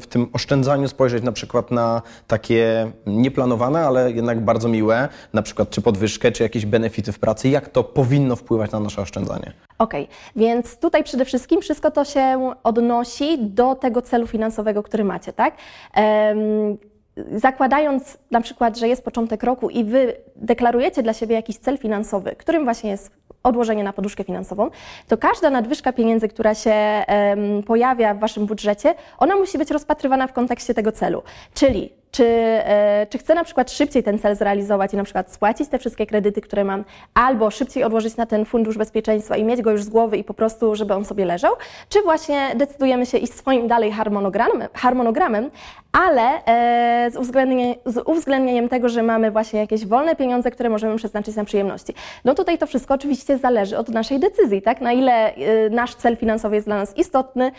w 0.00 0.06
tym 0.06 0.28
oszczędzaniu 0.32 0.88
spojrzeć 0.88 1.24
na 1.24 1.32
przykład 1.32 1.70
na 1.70 2.02
takie 2.26 2.92
nieplanowane, 3.06 3.80
ale 3.80 4.12
jednak 4.12 4.40
bardzo 4.40 4.68
miłe, 4.68 5.08
na 5.32 5.42
przykład 5.42 5.70
czy 5.70 5.82
podwyżkę, 5.82 6.32
czy 6.32 6.42
jakieś 6.42 6.66
benefity 6.66 7.12
w 7.12 7.18
pracy, 7.18 7.48
jak 7.48 7.68
to 7.68 7.84
powinno 7.84 8.36
wpływać 8.36 8.70
na 8.70 8.80
nasze 8.80 9.02
oszczędzanie? 9.02 9.52
Okej, 9.78 10.04
okay. 10.04 10.14
więc 10.36 10.78
tutaj 10.78 11.04
przede 11.04 11.24
wszystkim 11.24 11.60
wszystko 11.60 11.90
to 11.90 12.04
się 12.04 12.52
odnosi 12.62 13.38
do 13.40 13.74
tego 13.74 14.02
celu 14.02 14.26
finansowego, 14.26 14.82
który 14.82 15.04
macie, 15.04 15.32
tak? 15.32 15.56
Um, 15.96 16.78
zakładając 17.16 18.18
na 18.30 18.40
przykład, 18.40 18.78
że 18.78 18.88
jest 18.88 19.04
początek 19.04 19.42
roku 19.42 19.70
i 19.70 19.84
wy 19.84 20.16
deklarujecie 20.36 21.02
dla 21.02 21.12
siebie 21.12 21.34
jakiś 21.34 21.58
cel 21.58 21.78
finansowy, 21.78 22.36
którym 22.38 22.64
właśnie 22.64 22.90
jest 22.90 23.10
odłożenie 23.42 23.84
na 23.84 23.92
poduszkę 23.92 24.24
finansową, 24.24 24.70
to 25.08 25.18
każda 25.18 25.50
nadwyżka 25.50 25.92
pieniędzy, 25.92 26.28
która 26.28 26.54
się 26.54 26.74
um, 27.08 27.62
pojawia 27.62 28.14
w 28.14 28.18
waszym 28.18 28.46
budżecie, 28.46 28.94
ona 29.18 29.36
musi 29.36 29.58
być 29.58 29.70
rozpatrywana 29.70 30.26
w 30.26 30.32
kontekście 30.32 30.74
tego 30.74 30.92
celu. 30.92 31.22
Czyli 31.54 32.01
czy, 32.12 32.24
e, 32.26 33.06
czy 33.10 33.18
chcę 33.18 33.34
na 33.34 33.44
przykład 33.44 33.70
szybciej 33.70 34.02
ten 34.02 34.18
cel 34.18 34.36
zrealizować 34.36 34.92
i 34.92 34.96
na 34.96 35.04
przykład 35.04 35.32
spłacić 35.32 35.68
te 35.68 35.78
wszystkie 35.78 36.06
kredyty, 36.06 36.40
które 36.40 36.64
mam, 36.64 36.84
albo 37.14 37.50
szybciej 37.50 37.84
odłożyć 37.84 38.16
na 38.16 38.26
ten 38.26 38.44
fundusz 38.44 38.78
bezpieczeństwa 38.78 39.36
i 39.36 39.44
mieć 39.44 39.62
go 39.62 39.70
już 39.70 39.82
z 39.82 39.88
głowy 39.88 40.16
i 40.16 40.24
po 40.24 40.34
prostu, 40.34 40.76
żeby 40.76 40.94
on 40.94 41.04
sobie 41.04 41.24
leżał, 41.24 41.54
czy 41.88 42.02
właśnie 42.02 42.50
decydujemy 42.56 43.06
się 43.06 43.18
iść 43.18 43.34
swoim 43.34 43.68
dalej 43.68 43.92
harmonogramem, 43.92 44.68
harmonogramem 44.74 45.50
ale 45.92 46.44
e, 46.46 47.10
z, 47.10 47.16
uwzględnieniem, 47.16 47.74
z 47.86 48.02
uwzględnieniem 48.06 48.68
tego, 48.68 48.88
że 48.88 49.02
mamy 49.02 49.30
właśnie 49.30 49.60
jakieś 49.60 49.86
wolne 49.86 50.16
pieniądze, 50.16 50.50
które 50.50 50.70
możemy 50.70 50.96
przeznaczyć 50.96 51.36
na 51.36 51.44
przyjemności. 51.44 51.94
No 52.24 52.34
tutaj 52.34 52.58
to 52.58 52.66
wszystko 52.66 52.94
oczywiście 52.94 53.38
zależy 53.38 53.78
od 53.78 53.88
naszej 53.88 54.20
decyzji, 54.20 54.62
tak? 54.62 54.80
Na 54.80 54.92
ile 54.92 55.34
e, 55.34 55.70
nasz 55.70 55.94
cel 55.94 56.16
finansowy 56.16 56.54
jest 56.54 56.66
dla 56.66 56.76
nas 56.76 56.96
istotny 56.96 57.52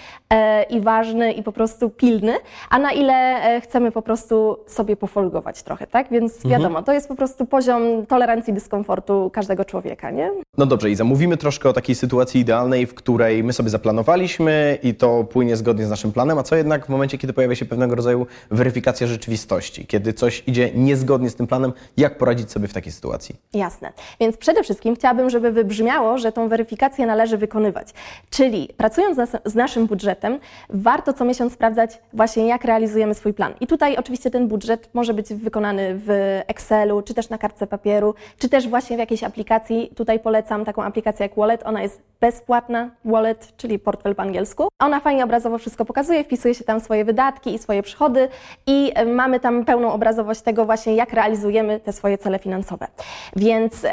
i 0.69 0.81
ważny 0.81 1.31
i 1.31 1.43
po 1.43 1.51
prostu 1.51 1.89
pilny, 1.89 2.33
a 2.69 2.79
na 2.79 2.91
ile 2.91 3.41
chcemy 3.61 3.91
po 3.91 4.01
prostu 4.01 4.42
sobie 4.67 4.95
pofolgować 4.95 5.63
trochę, 5.63 5.87
tak? 5.87 6.09
Więc 6.11 6.35
mhm. 6.35 6.51
wiadomo, 6.51 6.83
to 6.83 6.93
jest 6.93 7.07
po 7.07 7.15
prostu 7.15 7.45
poziom 7.45 8.05
tolerancji 8.05 8.53
dyskomfortu 8.53 9.29
każdego 9.33 9.65
człowieka, 9.65 10.11
nie? 10.11 10.31
No 10.57 10.65
dobrze, 10.65 10.89
i 10.89 10.95
zamówimy 10.95 11.37
troszkę 11.37 11.69
o 11.69 11.73
takiej 11.73 11.95
sytuacji 11.95 12.41
idealnej, 12.41 12.85
w 12.85 12.93
której 12.93 13.43
my 13.43 13.53
sobie 13.53 13.69
zaplanowaliśmy 13.69 14.77
i 14.83 14.95
to 14.95 15.23
płynie 15.23 15.55
zgodnie 15.55 15.85
z 15.85 15.89
naszym 15.89 16.11
planem, 16.11 16.37
a 16.37 16.43
co 16.43 16.55
jednak 16.55 16.85
w 16.85 16.89
momencie, 16.89 17.17
kiedy 17.17 17.33
pojawia 17.33 17.55
się 17.55 17.65
pewnego 17.65 17.95
rodzaju 17.95 18.27
weryfikacja 18.51 19.07
rzeczywistości, 19.07 19.85
kiedy 19.85 20.13
coś 20.13 20.43
idzie 20.47 20.71
niezgodnie 20.75 21.29
z 21.29 21.35
tym 21.35 21.47
planem, 21.47 21.73
jak 21.97 22.17
poradzić 22.17 22.51
sobie 22.51 22.67
w 22.67 22.73
takiej 22.73 22.91
sytuacji? 22.91 23.35
Jasne. 23.53 23.93
Więc 24.19 24.37
przede 24.37 24.63
wszystkim 24.63 24.95
chciałabym, 24.95 25.29
żeby 25.29 25.51
wybrzmiało, 25.51 26.17
że 26.17 26.31
tą 26.31 26.47
weryfikację 26.47 27.05
należy 27.05 27.37
wykonywać. 27.37 27.87
Czyli 28.29 28.69
pracując 28.77 29.17
z 29.45 29.55
naszym 29.55 29.87
budżetem, 29.87 30.39
warto 30.69 31.13
co 31.13 31.25
miesiąc 31.25 31.53
sprawdzać 31.53 31.99
właśnie, 32.13 32.47
jak 32.47 32.63
realizujemy 32.63 33.13
swój 33.13 33.33
plan. 33.33 33.53
I 33.59 33.67
tutaj 33.67 33.97
oczywiście 33.97 34.29
ten 34.33 34.47
budżet 34.47 34.89
może 34.93 35.13
być 35.13 35.33
wykonany 35.33 35.99
w 36.05 36.09
Excelu, 36.47 37.01
czy 37.01 37.13
też 37.13 37.29
na 37.29 37.37
kartce 37.37 37.67
papieru, 37.67 38.15
czy 38.37 38.49
też 38.49 38.67
właśnie 38.67 38.95
w 38.95 38.99
jakiejś 38.99 39.23
aplikacji. 39.23 39.91
Tutaj 39.95 40.19
polecam 40.19 40.65
taką 40.65 40.83
aplikację 40.83 41.23
jak 41.25 41.35
Wallet. 41.35 41.61
Ona 41.65 41.81
jest 41.81 42.01
bezpłatna, 42.21 42.89
Wallet, 43.05 43.53
czyli 43.57 43.79
portfel 43.79 44.15
po 44.15 44.21
angielsku. 44.21 44.67
Ona 44.79 44.99
fajnie 44.99 45.23
obrazowo 45.23 45.57
wszystko 45.57 45.85
pokazuje, 45.85 46.23
wpisuje 46.23 46.55
się 46.55 46.63
tam 46.63 46.79
swoje 46.79 47.05
wydatki 47.05 47.53
i 47.53 47.59
swoje 47.59 47.83
przychody 47.83 48.27
i 48.67 48.91
e, 48.95 49.05
mamy 49.05 49.39
tam 49.39 49.65
pełną 49.65 49.93
obrazowość 49.93 50.41
tego 50.41 50.65
właśnie, 50.65 50.95
jak 50.95 51.13
realizujemy 51.13 51.79
te 51.79 51.93
swoje 51.93 52.17
cele 52.17 52.39
finansowe. 52.39 52.87
Więc 53.35 53.85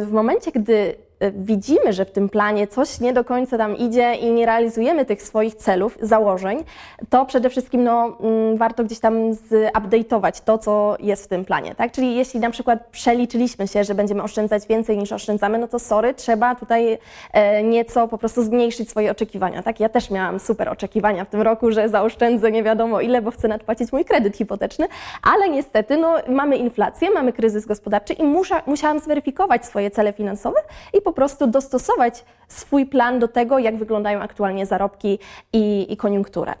w 0.00 0.12
momencie, 0.12 0.52
gdy 0.52 0.94
widzimy, 1.30 1.92
że 1.92 2.04
w 2.04 2.10
tym 2.10 2.28
planie 2.28 2.66
coś 2.66 3.00
nie 3.00 3.12
do 3.12 3.24
końca 3.24 3.58
tam 3.58 3.76
idzie 3.76 4.14
i 4.14 4.32
nie 4.32 4.46
realizujemy 4.46 5.04
tych 5.04 5.22
swoich 5.22 5.54
celów, 5.54 5.98
założeń, 6.00 6.64
to 7.10 7.24
przede 7.24 7.50
wszystkim 7.50 7.84
no, 7.84 8.16
mm, 8.20 8.56
warto 8.56 8.84
gdzieś 8.84 9.00
tam 9.00 9.32
zupdate'ować 9.32 10.44
to, 10.44 10.58
co 10.58 10.96
jest 11.00 11.24
w 11.24 11.28
tym 11.28 11.44
planie. 11.44 11.74
Tak? 11.74 11.92
Czyli 11.92 12.16
jeśli 12.16 12.40
na 12.40 12.50
przykład 12.50 12.86
przeliczyliśmy 12.86 13.68
się, 13.68 13.84
że 13.84 13.94
będziemy 13.94 14.22
oszczędzać 14.22 14.66
więcej 14.66 14.98
niż 14.98 15.12
oszczędzamy, 15.12 15.58
no 15.58 15.68
to 15.68 15.78
sorry, 15.78 16.14
trzeba 16.14 16.54
tutaj 16.54 16.98
e, 17.32 17.62
nieco 17.62 18.08
po 18.08 18.18
prostu 18.18 18.42
zmniejszyć 18.42 18.90
swoje 18.90 19.10
oczekiwania. 19.10 19.62
Tak? 19.62 19.80
Ja 19.80 19.88
też 19.88 20.10
miałam 20.10 20.40
super 20.40 20.68
oczekiwania 20.68 21.24
w 21.24 21.28
tym 21.28 21.42
roku, 21.42 21.72
że 21.72 21.88
zaoszczędzę 21.88 22.52
nie 22.52 22.62
wiadomo 22.62 23.00
ile, 23.00 23.22
bo 23.22 23.30
chcę 23.30 23.48
nadpłacić 23.48 23.92
mój 23.92 24.04
kredyt 24.04 24.36
hipoteczny, 24.36 24.86
ale 25.22 25.48
niestety 25.48 25.96
no, 25.96 26.14
mamy 26.28 26.56
inflację, 26.56 27.10
mamy 27.10 27.32
kryzys 27.32 27.66
gospodarczy 27.66 28.12
i 28.12 28.24
musza, 28.24 28.62
musiałam 28.66 29.00
zweryfikować 29.00 29.66
swoje 29.66 29.90
cele 29.90 30.12
finansowe 30.12 30.60
i 30.94 31.00
po 31.02 31.11
po 31.12 31.16
prostu 31.16 31.46
dostosować 31.46 32.24
swój 32.48 32.86
plan 32.86 33.18
do 33.18 33.28
tego, 33.28 33.58
jak 33.58 33.76
wyglądają 33.76 34.20
aktualnie 34.20 34.66
zarobki 34.66 35.18
i, 35.52 35.92
i 35.92 35.96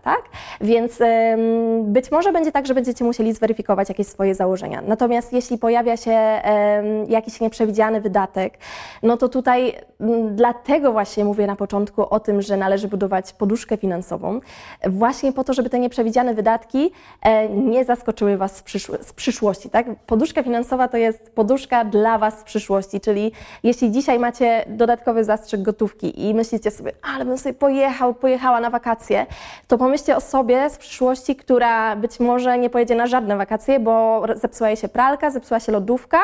tak? 0.02 0.22
Więc 0.60 1.00
ym, 1.00 1.92
być 1.92 2.10
może 2.10 2.32
będzie 2.32 2.52
tak, 2.52 2.66
że 2.66 2.74
będziecie 2.74 3.04
musieli 3.04 3.32
zweryfikować 3.32 3.88
jakieś 3.88 4.06
swoje 4.06 4.34
założenia. 4.34 4.82
Natomiast 4.86 5.32
jeśli 5.32 5.58
pojawia 5.58 5.96
się 5.96 6.12
ym, 6.12 7.10
jakiś 7.10 7.40
nieprzewidziany 7.40 8.00
wydatek, 8.00 8.58
no 9.02 9.16
to 9.16 9.28
tutaj 9.28 9.74
ym, 10.00 10.36
dlatego 10.36 10.92
właśnie 10.92 11.24
mówię 11.24 11.46
na 11.46 11.56
początku 11.56 12.14
o 12.14 12.20
tym, 12.20 12.42
że 12.42 12.56
należy 12.56 12.88
budować 12.88 13.32
poduszkę 13.32 13.76
finansową, 13.76 14.40
właśnie 14.86 15.32
po 15.32 15.44
to, 15.44 15.54
żeby 15.54 15.70
te 15.70 15.78
nieprzewidziane 15.78 16.34
wydatki 16.34 16.92
e, 17.22 17.48
nie 17.48 17.84
zaskoczyły 17.84 18.36
Was 18.36 18.56
z, 18.56 18.64
z 19.06 19.12
przyszłości, 19.12 19.70
tak? 19.70 19.86
Poduszka 20.06 20.42
finansowa 20.42 20.88
to 20.88 20.96
jest 20.96 21.30
poduszka 21.30 21.84
dla 21.84 22.18
Was 22.18 22.38
z 22.38 22.42
przyszłości, 22.42 23.00
czyli 23.00 23.32
jeśli 23.62 23.90
dzisiaj 23.90 24.18
macie 24.18 24.41
macie 24.42 24.64
dodatkowy 24.68 25.24
zastrzyk 25.24 25.62
gotówki 25.62 26.28
i 26.28 26.34
myślicie 26.34 26.70
sobie, 26.70 26.92
ale 27.14 27.24
bym 27.24 27.38
sobie 27.38 27.54
pojechał, 27.54 28.14
pojechała 28.14 28.60
na 28.60 28.70
wakacje, 28.70 29.26
to 29.68 29.78
pomyślcie 29.78 30.16
o 30.16 30.20
sobie 30.20 30.70
z 30.70 30.78
przyszłości, 30.78 31.36
która 31.36 31.96
być 31.96 32.20
może 32.20 32.58
nie 32.58 32.70
pojedzie 32.70 32.94
na 32.94 33.06
żadne 33.06 33.36
wakacje, 33.36 33.80
bo 33.80 34.22
zepsuła 34.36 34.68
jej 34.68 34.76
się 34.76 34.88
pralka, 34.88 35.30
zepsuła 35.30 35.60
się 35.60 35.72
lodówka, 35.72 36.18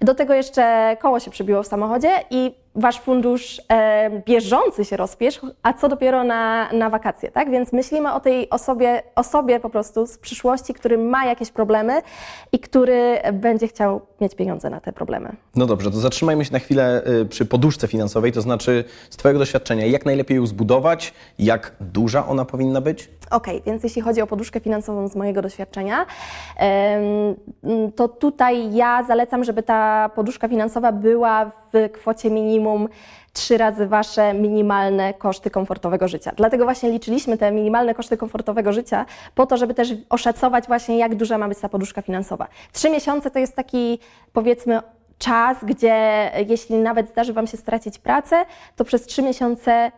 do 0.00 0.14
tego 0.14 0.34
jeszcze 0.34 0.96
koło 1.00 1.20
się 1.20 1.30
przybiło 1.30 1.62
w 1.62 1.66
samochodzie 1.66 2.10
i 2.30 2.54
wasz 2.74 3.00
fundusz 3.00 3.62
e, 3.68 4.22
bieżący 4.26 4.84
się 4.84 4.96
rozpiesz, 4.96 5.40
a 5.62 5.72
co 5.72 5.88
dopiero 5.88 6.24
na, 6.24 6.72
na 6.72 6.90
wakacje, 6.90 7.30
tak? 7.30 7.50
Więc 7.50 7.72
myślimy 7.72 8.12
o 8.12 8.20
tej 8.20 8.50
osobie, 8.50 9.02
osobie 9.14 9.60
po 9.60 9.70
prostu 9.70 10.06
z 10.06 10.18
przyszłości, 10.18 10.74
który 10.74 10.98
ma 10.98 11.24
jakieś 11.24 11.50
problemy 11.50 12.02
i 12.52 12.58
który 12.58 13.18
będzie 13.32 13.68
chciał 13.68 14.00
mieć 14.20 14.34
pieniądze 14.34 14.70
na 14.70 14.80
te 14.80 14.92
problemy. 14.92 15.36
No 15.56 15.66
dobrze, 15.66 15.90
to 15.90 15.96
zatrzymajmy 15.96 16.44
się 16.44 16.52
na 16.52 16.58
chwilę 16.58 17.02
y, 17.06 17.26
przy 17.26 17.46
poduszce 17.46 17.88
finansowej, 17.88 18.32
to 18.32 18.40
znaczy 18.40 18.84
z 19.10 19.16
Twojego 19.16 19.38
doświadczenia, 19.38 19.86
jak 19.86 20.06
najlepiej 20.06 20.36
ją 20.36 20.46
zbudować, 20.46 21.14
jak 21.38 21.72
duża 21.80 22.26
ona 22.26 22.44
powinna 22.44 22.80
być? 22.80 23.08
Okay, 23.30 23.60
więc 23.66 23.82
jeśli 23.82 24.02
chodzi 24.02 24.22
o 24.22 24.26
poduszkę 24.26 24.60
finansową 24.60 25.08
z 25.08 25.16
mojego 25.16 25.42
doświadczenia, 25.42 26.06
to 27.96 28.08
tutaj 28.08 28.74
ja 28.74 29.02
zalecam, 29.02 29.44
żeby 29.44 29.62
ta 29.62 30.10
poduszka 30.14 30.48
finansowa 30.48 30.92
była 30.92 31.44
w 31.72 31.90
kwocie 31.92 32.30
minimum 32.30 32.88
trzy 33.32 33.58
razy 33.58 33.86
Wasze 33.86 34.34
minimalne 34.34 35.14
koszty 35.14 35.50
komfortowego 35.50 36.08
życia. 36.08 36.32
Dlatego 36.36 36.64
właśnie 36.64 36.90
liczyliśmy 36.90 37.38
te 37.38 37.52
minimalne 37.52 37.94
koszty 37.94 38.16
komfortowego 38.16 38.72
życia 38.72 39.06
po 39.34 39.46
to, 39.46 39.56
żeby 39.56 39.74
też 39.74 39.94
oszacować 40.08 40.66
właśnie, 40.66 40.98
jak 40.98 41.14
duża 41.14 41.38
ma 41.38 41.48
być 41.48 41.58
ta 41.58 41.68
poduszka 41.68 42.02
finansowa. 42.02 42.46
Trzy 42.72 42.90
miesiące 42.90 43.30
to 43.30 43.38
jest 43.38 43.56
taki, 43.56 43.98
powiedzmy, 44.32 44.80
czas, 45.18 45.56
gdzie 45.62 46.30
jeśli 46.48 46.76
nawet 46.76 47.10
zdarzy 47.10 47.32
Wam 47.32 47.46
się 47.46 47.56
stracić 47.56 47.98
pracę, 47.98 48.44
to 48.76 48.84
przez 48.84 49.02
trzy 49.02 49.22
miesiące 49.22 49.92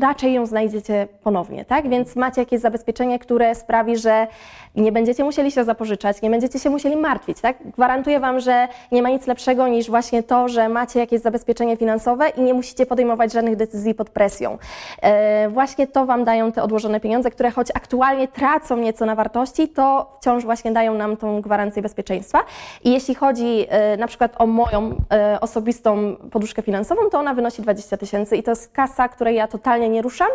raczej 0.00 0.32
ją 0.32 0.46
znajdziecie 0.46 1.08
ponownie, 1.22 1.64
tak? 1.64 1.88
Więc 1.88 2.16
macie 2.16 2.40
jakieś 2.40 2.60
zabezpieczenie, 2.60 3.18
które 3.18 3.54
sprawi, 3.54 3.96
że 3.96 4.26
nie 4.74 4.92
będziecie 4.92 5.24
musieli 5.24 5.50
się 5.50 5.64
zapożyczać, 5.64 6.22
nie 6.22 6.30
będziecie 6.30 6.58
się 6.58 6.70
musieli 6.70 6.96
martwić, 6.96 7.40
tak? 7.40 7.56
Gwarantuję 7.70 8.20
Wam, 8.20 8.40
że 8.40 8.68
nie 8.92 9.02
ma 9.02 9.08
nic 9.08 9.26
lepszego 9.26 9.68
niż 9.68 9.90
właśnie 9.90 10.22
to, 10.22 10.48
że 10.48 10.68
macie 10.68 11.00
jakieś 11.00 11.20
zabezpieczenie 11.20 11.76
finansowe 11.76 12.28
i 12.28 12.40
nie 12.40 12.54
musicie 12.54 12.86
podejmować 12.86 13.32
żadnych 13.32 13.56
decyzji 13.56 13.94
pod 13.94 14.10
presją. 14.10 14.58
E, 15.02 15.48
właśnie 15.48 15.86
to 15.86 16.06
Wam 16.06 16.24
dają 16.24 16.52
te 16.52 16.62
odłożone 16.62 17.00
pieniądze, 17.00 17.30
które 17.30 17.50
choć 17.50 17.68
aktualnie 17.74 18.28
tracą 18.28 18.76
nieco 18.76 19.06
na 19.06 19.14
wartości, 19.14 19.68
to 19.68 20.10
wciąż 20.20 20.44
właśnie 20.44 20.72
dają 20.72 20.94
nam 20.94 21.16
tą 21.16 21.40
gwarancję 21.40 21.82
bezpieczeństwa. 21.82 22.38
I 22.84 22.92
jeśli 22.92 23.14
chodzi 23.14 23.66
e, 23.68 23.96
na 23.96 24.06
przykład 24.06 24.34
o 24.38 24.46
moją 24.46 24.94
e, 25.12 25.40
osobistą 25.40 26.16
poduszkę 26.30 26.62
finansową, 26.62 27.10
to 27.10 27.18
ona 27.18 27.34
wynosi 27.34 27.62
20 27.62 27.96
tysięcy 27.96 28.36
i 28.36 28.42
to 28.42 28.50
jest 28.50 28.72
kasa, 28.72 29.08
której 29.08 29.36
ja 29.36 29.48
totalnie 29.52 29.88
nie 29.88 30.02
ruszam. 30.02 30.28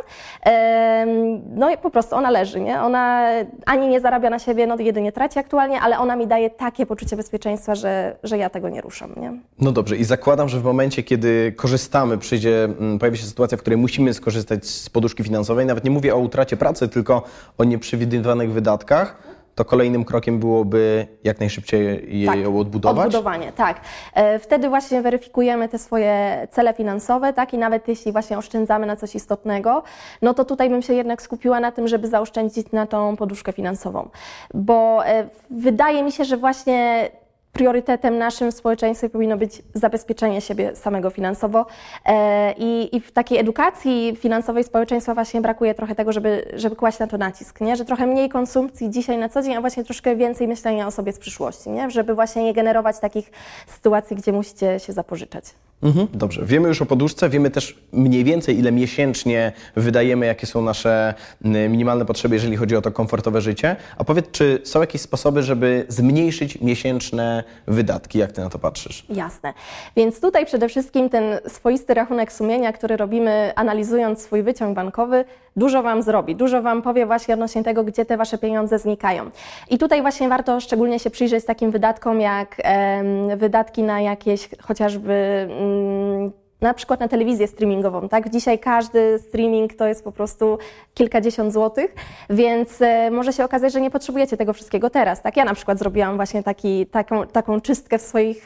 No 1.50 1.70
i 1.70 1.78
po 1.78 1.90
prostu 1.90 2.16
ona 2.16 2.30
leży, 2.30 2.60
nie? 2.60 2.82
Ona 2.82 3.30
ani 3.66 3.88
nie 3.88 4.02
zarabia 4.02 4.30
na 4.30 4.40
siebie, 4.40 4.68
no 4.68 4.76
jedynie 4.80 5.12
traci 5.12 5.40
aktualnie, 5.40 5.82
ale 5.82 6.00
ona 6.00 6.16
mi 6.16 6.28
daje 6.28 6.50
takie 6.50 6.86
poczucie 6.86 7.16
bezpieczeństwa, 7.16 7.76
że, 7.76 8.16
że 8.24 8.38
ja 8.38 8.50
tego 8.50 8.70
nie 8.70 8.82
ruszam, 8.82 9.14
nie? 9.18 9.34
No 9.60 9.72
dobrze 9.72 9.98
i 9.98 10.04
zakładam, 10.04 10.50
że 10.50 10.60
w 10.60 10.64
momencie, 10.64 11.04
kiedy 11.04 11.54
korzystamy, 11.56 12.18
przyjdzie, 12.18 12.64
mm, 12.64 13.00
pojawi 13.00 13.18
się 13.18 13.26
sytuacja, 13.26 13.58
w 13.58 13.62
której 13.62 13.78
musimy 13.78 14.14
skorzystać 14.14 14.66
z 14.66 14.90
poduszki 14.90 15.24
finansowej, 15.24 15.66
nawet 15.66 15.84
nie 15.84 15.92
mówię 15.92 16.16
o 16.16 16.18
utracie 16.18 16.58
pracy, 16.58 16.88
tylko 16.88 17.24
o 17.58 17.64
nieprzewidywanych 17.64 18.52
wydatkach, 18.52 19.37
to 19.58 19.66
kolejnym 19.66 20.06
krokiem 20.06 20.40
byłoby 20.40 21.08
jak 21.24 21.40
najszybciej 21.40 22.20
je 22.22 22.28
tak, 22.28 22.40
ją 22.40 22.60
odbudować? 22.60 23.06
Odbudowanie, 23.06 23.52
tak. 23.52 23.82
E, 24.14 24.40
wtedy 24.40 24.70
właśnie 24.70 25.02
weryfikujemy 25.02 25.70
te 25.70 25.80
swoje 25.80 26.48
cele 26.52 26.74
finansowe, 26.74 27.34
tak, 27.34 27.54
i 27.54 27.58
nawet 27.58 27.88
jeśli 27.88 28.12
właśnie 28.12 28.38
oszczędzamy 28.38 28.86
na 28.86 28.96
coś 28.96 29.16
istotnego, 29.16 29.84
no 30.22 30.34
to 30.34 30.46
tutaj 30.46 30.70
bym 30.70 30.82
się 30.82 30.94
jednak 30.94 31.22
skupiła 31.22 31.60
na 31.60 31.72
tym, 31.72 31.88
żeby 31.88 32.08
zaoszczędzić 32.08 32.72
na 32.72 32.86
tą 32.86 33.16
poduszkę 33.16 33.54
finansową. 33.54 34.10
Bo 34.54 35.06
e, 35.06 35.30
wydaje 35.50 36.04
mi 36.04 36.12
się, 36.12 36.26
że 36.26 36.38
właśnie 36.38 37.10
priorytetem 37.54 38.18
naszym 38.18 38.52
w 38.52 38.56
społeczeństwie 38.56 39.10
powinno 39.10 39.38
być 39.38 39.62
zabezpieczenie 39.74 40.42
siebie 40.42 40.76
samego 40.76 41.10
finansowo. 41.10 41.66
E, 42.06 42.54
I, 42.58 42.96
I, 42.96 43.00
w 43.00 43.12
takiej 43.12 43.38
edukacji 43.40 44.18
finansowej 44.20 44.64
społeczeństwa 44.64 45.14
właśnie 45.14 45.42
brakuje 45.42 45.74
trochę 45.74 45.96
tego, 45.96 46.14
żeby, 46.14 46.52
żeby 46.54 46.76
kłaść 46.76 47.00
na 47.00 47.08
to 47.08 47.18
nacisk, 47.18 47.62
nie? 47.62 47.76
że 47.76 47.86
trochę 47.86 48.08
mniej 48.08 48.30
konsumpcji 48.30 48.90
dzisiaj 48.90 49.18
na 49.18 49.30
co 49.30 49.42
dzień, 49.42 49.56
a 49.56 49.62
właśnie 49.62 49.84
troszkę 49.84 50.16
więcej 50.16 50.48
myślenia 50.48 50.88
o 50.88 50.92
sobie 50.92 51.14
z 51.14 51.20
przyszłości, 51.20 51.70
nie? 51.70 51.92
żeby 51.92 52.16
właśnie 52.16 52.44
nie 52.44 52.54
generować 52.54 53.00
takich 53.00 53.32
sytuacji, 53.68 54.16
gdzie 54.16 54.32
musicie 54.32 54.80
się 54.80 54.94
zapożyczać. 54.94 55.46
Mhm, 55.84 56.08
dobrze. 56.14 56.46
Wiemy 56.46 56.68
już 56.68 56.82
o 56.82 56.86
poduszce, 56.86 57.30
wiemy 57.30 57.50
też 57.52 57.80
mniej 57.92 58.24
więcej, 58.24 58.60
ile 58.60 58.72
miesięcznie 58.72 59.52
wydajemy, 59.76 60.26
jakie 60.26 60.48
są 60.48 60.62
nasze 60.62 61.14
minimalne 61.42 62.06
potrzeby, 62.06 62.36
jeżeli 62.36 62.58
chodzi 62.58 62.76
o 62.76 62.82
to 62.82 62.92
komfortowe 62.92 63.42
życie. 63.42 63.76
A 63.98 64.04
powiedz, 64.04 64.26
czy 64.32 64.62
są 64.64 64.82
jakieś 64.82 65.02
sposoby, 65.02 65.44
żeby 65.44 65.86
zmniejszyć 65.88 66.62
miesięczne 66.62 67.44
wydatki? 67.68 68.20
Jak 68.20 68.32
ty 68.32 68.42
na 68.42 68.50
to 68.50 68.60
patrzysz? 68.60 69.06
Jasne. 69.10 69.54
Więc 69.96 70.22
tutaj 70.22 70.46
przede 70.46 70.70
wszystkim 70.70 71.10
ten 71.10 71.24
swoisty 71.48 71.94
rachunek 71.94 72.34
sumienia, 72.34 72.74
który 72.74 72.98
robimy 72.98 73.52
analizując 73.56 74.22
swój 74.22 74.44
wyciąg 74.44 74.76
bankowy, 74.76 75.26
dużo 75.56 75.84
Wam 75.84 76.04
zrobi, 76.04 76.36
dużo 76.36 76.62
Wam 76.62 76.82
powie 76.82 77.06
właśnie 77.06 77.34
odnośnie 77.34 77.64
tego, 77.64 77.84
gdzie 77.84 78.06
te 78.06 78.18
Wasze 78.18 78.38
pieniądze 78.38 78.80
znikają. 78.80 79.30
I 79.70 79.78
tutaj 79.78 80.02
właśnie 80.02 80.30
warto 80.30 80.60
szczególnie 80.60 81.00
się 81.00 81.10
przyjrzeć 81.10 81.46
takim 81.46 81.72
wydatkom, 81.72 82.22
jak 82.22 82.56
e, 82.64 83.38
wydatki 83.38 83.84
na 83.84 84.02
jakieś 84.02 84.50
chociażby 84.62 85.48
嗯 85.68 86.34
na 86.62 86.74
przykład 86.74 87.00
na 87.00 87.08
telewizję 87.08 87.48
streamingową, 87.48 88.10
tak? 88.10 88.30
Dzisiaj 88.30 88.60
każdy 88.60 89.20
streaming 89.20 89.74
to 89.74 89.88
jest 89.88 90.04
po 90.04 90.12
prostu 90.12 90.58
kilkadziesiąt 90.94 91.54
złotych, 91.54 91.96
więc 92.30 92.82
e, 92.82 93.12
może 93.12 93.34
się 93.34 93.46
okazać, 93.46 93.74
że 93.74 93.82
nie 93.82 93.92
potrzebujecie 93.92 94.38
tego 94.38 94.54
wszystkiego 94.54 94.90
teraz, 94.90 95.22
tak? 95.22 95.38
Ja 95.38 95.46
na 95.46 95.54
przykład 95.54 95.80
zrobiłam 95.80 96.16
właśnie 96.16 96.44
taki, 96.44 96.86
taką, 96.86 97.28
taką 97.28 97.62
czystkę 97.62 97.98
w 97.98 98.02
swoich 98.02 98.46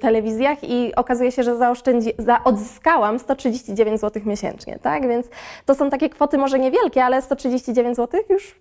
telewizjach 0.00 0.64
i 0.64 0.94
okazuje 0.94 1.32
się, 1.32 1.42
że 1.42 1.56
zaoszczędzi, 1.56 2.12
za, 2.18 2.44
odzyskałam 2.44 3.18
139 3.18 4.00
zł 4.00 4.22
miesięcznie, 4.26 4.78
tak? 4.82 5.08
Więc 5.08 5.26
to 5.66 5.74
są 5.74 5.90
takie 5.90 6.10
kwoty 6.10 6.38
może 6.38 6.58
niewielkie, 6.58 7.04
ale 7.04 7.22
139 7.22 7.96
zł 7.96 8.20
już 8.28 8.60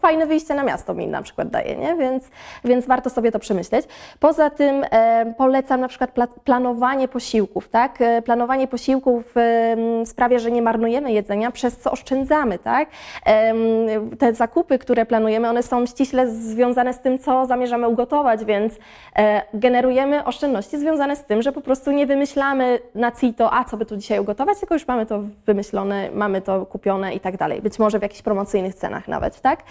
fajne 0.00 0.26
wyjście 0.26 0.54
na 0.54 0.62
miasto 0.62 0.94
mi 0.94 1.06
na 1.06 1.22
przykład 1.22 1.48
daje, 1.48 1.76
nie? 1.76 1.96
Więc, 1.96 2.24
więc 2.64 2.86
warto 2.86 3.10
sobie 3.10 3.32
to 3.32 3.38
przemyśleć. 3.38 3.86
Poza 4.20 4.50
tym 4.50 4.84
polecam 5.36 5.80
na 5.80 5.88
przykład 5.88 6.10
planowanie 6.44 7.08
posiłków, 7.08 7.68
tak? 7.68 7.98
Planowanie 8.22 8.68
posiłków 8.68 9.34
sprawia, 10.04 10.38
że 10.38 10.50
nie 10.50 10.62
marnujemy 10.62 11.12
jedzenia, 11.12 11.50
przez 11.50 11.76
co 11.76 11.90
oszczędzamy, 11.90 12.58
tak? 12.58 12.88
Te 14.18 14.34
zakupy, 14.34 14.78
które 14.78 15.06
planujemy, 15.06 15.48
one 15.48 15.62
są 15.62 15.86
ściśle 15.86 16.30
związane 16.30 16.94
z 16.94 17.00
tym, 17.00 17.18
co 17.18 17.46
zamierzamy 17.46 17.88
ugotować, 17.88 18.44
więc 18.44 18.74
e, 19.16 19.42
generujemy 19.54 20.24
oszczędności 20.24 20.78
związane 20.78 21.16
z 21.16 21.24
tym, 21.24 21.42
że 21.42 21.52
po 21.52 21.60
prostu 21.60 21.90
nie 21.90 22.06
wymyślamy 22.06 22.78
na 22.94 23.12
CITO, 23.12 23.54
a 23.54 23.64
co 23.64 23.76
by 23.76 23.86
tu 23.86 23.96
dzisiaj 23.96 24.20
ugotować, 24.20 24.58
tylko 24.58 24.74
już 24.74 24.88
mamy 24.88 25.06
to 25.06 25.20
wymyślone, 25.46 26.10
mamy 26.10 26.40
to 26.40 26.66
kupione 26.66 27.14
i 27.14 27.20
tak 27.20 27.36
dalej. 27.36 27.62
Być 27.62 27.78
może 27.78 27.98
w 27.98 28.02
jakichś 28.02 28.22
promocyjnych 28.22 28.74
cenach 28.74 29.08
nawet, 29.08 29.40
tak? 29.40 29.62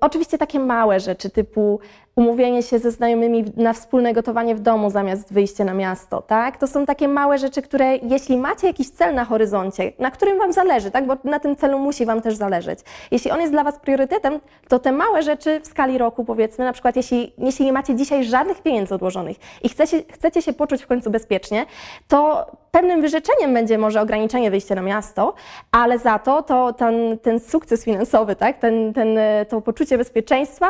oczywiście 0.00 0.38
takie 0.38 0.60
małe 0.60 1.00
rzeczy 1.00 1.30
typu 1.30 1.80
umówienie 2.16 2.62
się 2.62 2.78
ze 2.78 2.90
znajomymi 2.90 3.44
na 3.56 3.72
wspólne 3.72 4.12
gotowanie 4.12 4.54
w 4.54 4.60
domu 4.60 4.90
zamiast 4.90 5.32
wyjście 5.32 5.64
na 5.64 5.74
miasto, 5.74 6.22
tak? 6.22 6.56
To 6.56 6.66
są 6.66 6.86
takie 6.86 7.08
małe 7.08 7.38
rzeczy, 7.38 7.62
które 7.62 7.96
jeśli 7.96 8.36
macie 8.36 8.66
jakiś 8.66 8.90
cel 8.90 9.14
na 9.14 9.24
horyzoncie, 9.24 9.92
na 9.98 10.10
którym 10.10 10.38
Wam 10.38 10.52
zależy, 10.52 10.90
tak? 10.90 11.06
Bo 11.06 11.16
na 11.24 11.40
tym 11.40 11.56
celu 11.56 11.78
musi 11.78 12.06
Wam 12.06 12.20
też 12.20 12.34
zależeć. 12.34 12.78
Jeśli 13.10 13.30
on 13.30 13.40
jest 13.40 13.52
dla 13.52 13.64
Was 13.64 13.78
priorytetem, 13.78 14.40
to 14.68 14.78
te 14.78 14.92
małe 14.92 15.22
rzeczy 15.22 15.60
w 15.60 15.66
skali 15.66 15.98
roku, 15.98 16.24
powiedzmy, 16.24 16.64
na 16.64 16.72
przykład 16.72 16.96
jeśli, 16.96 17.32
jeśli 17.38 17.64
nie 17.64 17.72
macie 17.72 17.94
dzisiaj 17.94 18.24
żadnych 18.24 18.62
pieniędzy 18.62 18.94
odłożonych 18.94 19.36
i 19.62 19.68
chcecie, 19.68 20.02
chcecie 20.12 20.42
się 20.42 20.52
poczuć 20.52 20.82
w 20.82 20.86
końcu 20.86 21.10
bezpiecznie, 21.10 21.66
to 22.08 22.46
pewnym 22.70 23.00
wyrzeczeniem 23.00 23.54
będzie 23.54 23.78
może 23.78 24.00
ograniczenie 24.00 24.50
wyjścia 24.50 24.74
na 24.74 24.82
miasto, 24.82 25.34
ale 25.72 25.98
za 25.98 26.18
to, 26.18 26.42
to 26.42 26.72
ten, 26.72 27.18
ten 27.18 27.40
sukces 27.40 27.84
finansowy, 27.84 28.36
tak? 28.36 28.58
ten, 28.58 28.92
ten, 28.92 29.18
to 29.48 29.60
poczucie 29.60 29.98
bezpieczeństwa 29.98 30.66